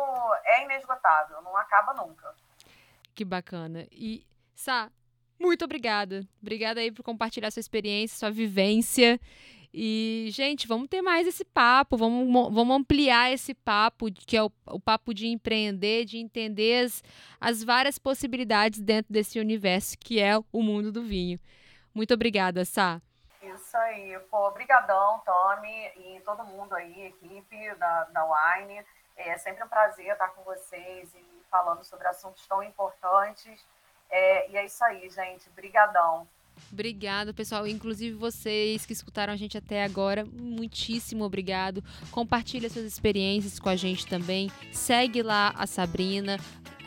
é 0.44 0.64
inesgotável, 0.64 1.40
não 1.42 1.56
acaba 1.56 1.94
nunca. 1.94 2.34
Que 3.14 3.24
bacana. 3.24 3.86
E, 3.90 4.26
Sá, 4.54 4.90
muito 5.38 5.64
obrigada. 5.64 6.26
Obrigada 6.40 6.80
aí 6.80 6.92
por 6.92 7.02
compartilhar 7.02 7.50
sua 7.50 7.60
experiência, 7.60 8.16
sua 8.16 8.30
vivência. 8.30 9.18
E, 9.74 10.28
gente, 10.30 10.68
vamos 10.68 10.88
ter 10.88 11.00
mais 11.00 11.26
esse 11.26 11.44
papo, 11.44 11.96
vamos, 11.96 12.52
vamos 12.52 12.76
ampliar 12.76 13.32
esse 13.32 13.54
papo, 13.54 14.12
que 14.12 14.36
é 14.36 14.42
o, 14.42 14.52
o 14.66 14.78
papo 14.78 15.14
de 15.14 15.28
empreender, 15.28 16.04
de 16.04 16.18
entender 16.18 16.84
as, 16.84 17.02
as 17.40 17.64
várias 17.64 17.98
possibilidades 17.98 18.80
dentro 18.80 19.10
desse 19.10 19.40
universo 19.40 19.96
que 19.98 20.20
é 20.20 20.36
o 20.52 20.62
mundo 20.62 20.92
do 20.92 21.02
vinho. 21.02 21.38
Muito 21.94 22.12
obrigada, 22.12 22.64
Sá. 22.66 23.00
Isso 23.40 23.76
aí, 23.76 24.18
pô, 24.30 24.46
obrigadão, 24.46 25.20
Tommy, 25.24 25.90
e 25.96 26.20
todo 26.24 26.44
mundo 26.44 26.74
aí, 26.74 27.06
equipe 27.06 27.74
da, 27.76 28.04
da 28.04 28.24
Wine. 28.24 28.84
É 29.16 29.36
sempre 29.38 29.64
um 29.64 29.68
prazer 29.68 30.12
estar 30.12 30.28
com 30.28 30.42
vocês 30.42 31.14
e 31.14 31.42
falando 31.50 31.82
sobre 31.84 32.06
assuntos 32.08 32.46
tão 32.46 32.62
importantes. 32.62 33.64
É, 34.10 34.50
e 34.50 34.56
é 34.56 34.64
isso 34.64 34.84
aí, 34.84 35.08
gente. 35.08 35.48
Brigadão. 35.50 36.28
Obrigada, 36.72 37.34
pessoal. 37.34 37.66
Inclusive 37.66 38.14
vocês 38.16 38.86
que 38.86 38.92
escutaram 38.92 39.32
a 39.32 39.36
gente 39.36 39.58
até 39.58 39.84
agora, 39.84 40.24
muitíssimo 40.24 41.24
obrigado. 41.24 41.84
Compartilha 42.10 42.70
suas 42.70 42.86
experiências 42.86 43.58
com 43.58 43.68
a 43.68 43.76
gente 43.76 44.06
também. 44.06 44.50
Segue 44.70 45.22
lá 45.22 45.52
a 45.56 45.66
Sabrina, 45.66 46.38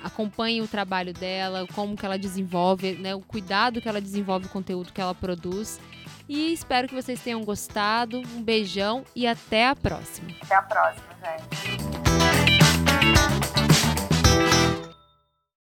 acompanhe 0.03 0.61
o 0.61 0.67
trabalho 0.67 1.13
dela, 1.13 1.67
como 1.73 1.95
que 1.95 2.05
ela 2.05 2.17
desenvolve, 2.17 2.93
né, 2.93 3.13
o 3.13 3.21
cuidado 3.21 3.81
que 3.81 3.87
ela 3.87 4.01
desenvolve 4.01 4.47
o 4.47 4.49
conteúdo 4.49 4.91
que 4.91 5.01
ela 5.01 5.13
produz. 5.13 5.79
E 6.27 6.51
espero 6.51 6.87
que 6.87 6.95
vocês 6.95 7.21
tenham 7.21 7.43
gostado. 7.43 8.19
Um 8.19 8.41
beijão 8.41 9.05
e 9.15 9.27
até 9.27 9.67
a 9.67 9.75
próxima. 9.75 10.31
Até 10.41 10.55
a 10.55 10.61
próxima, 10.61 11.05
gente. 11.23 11.94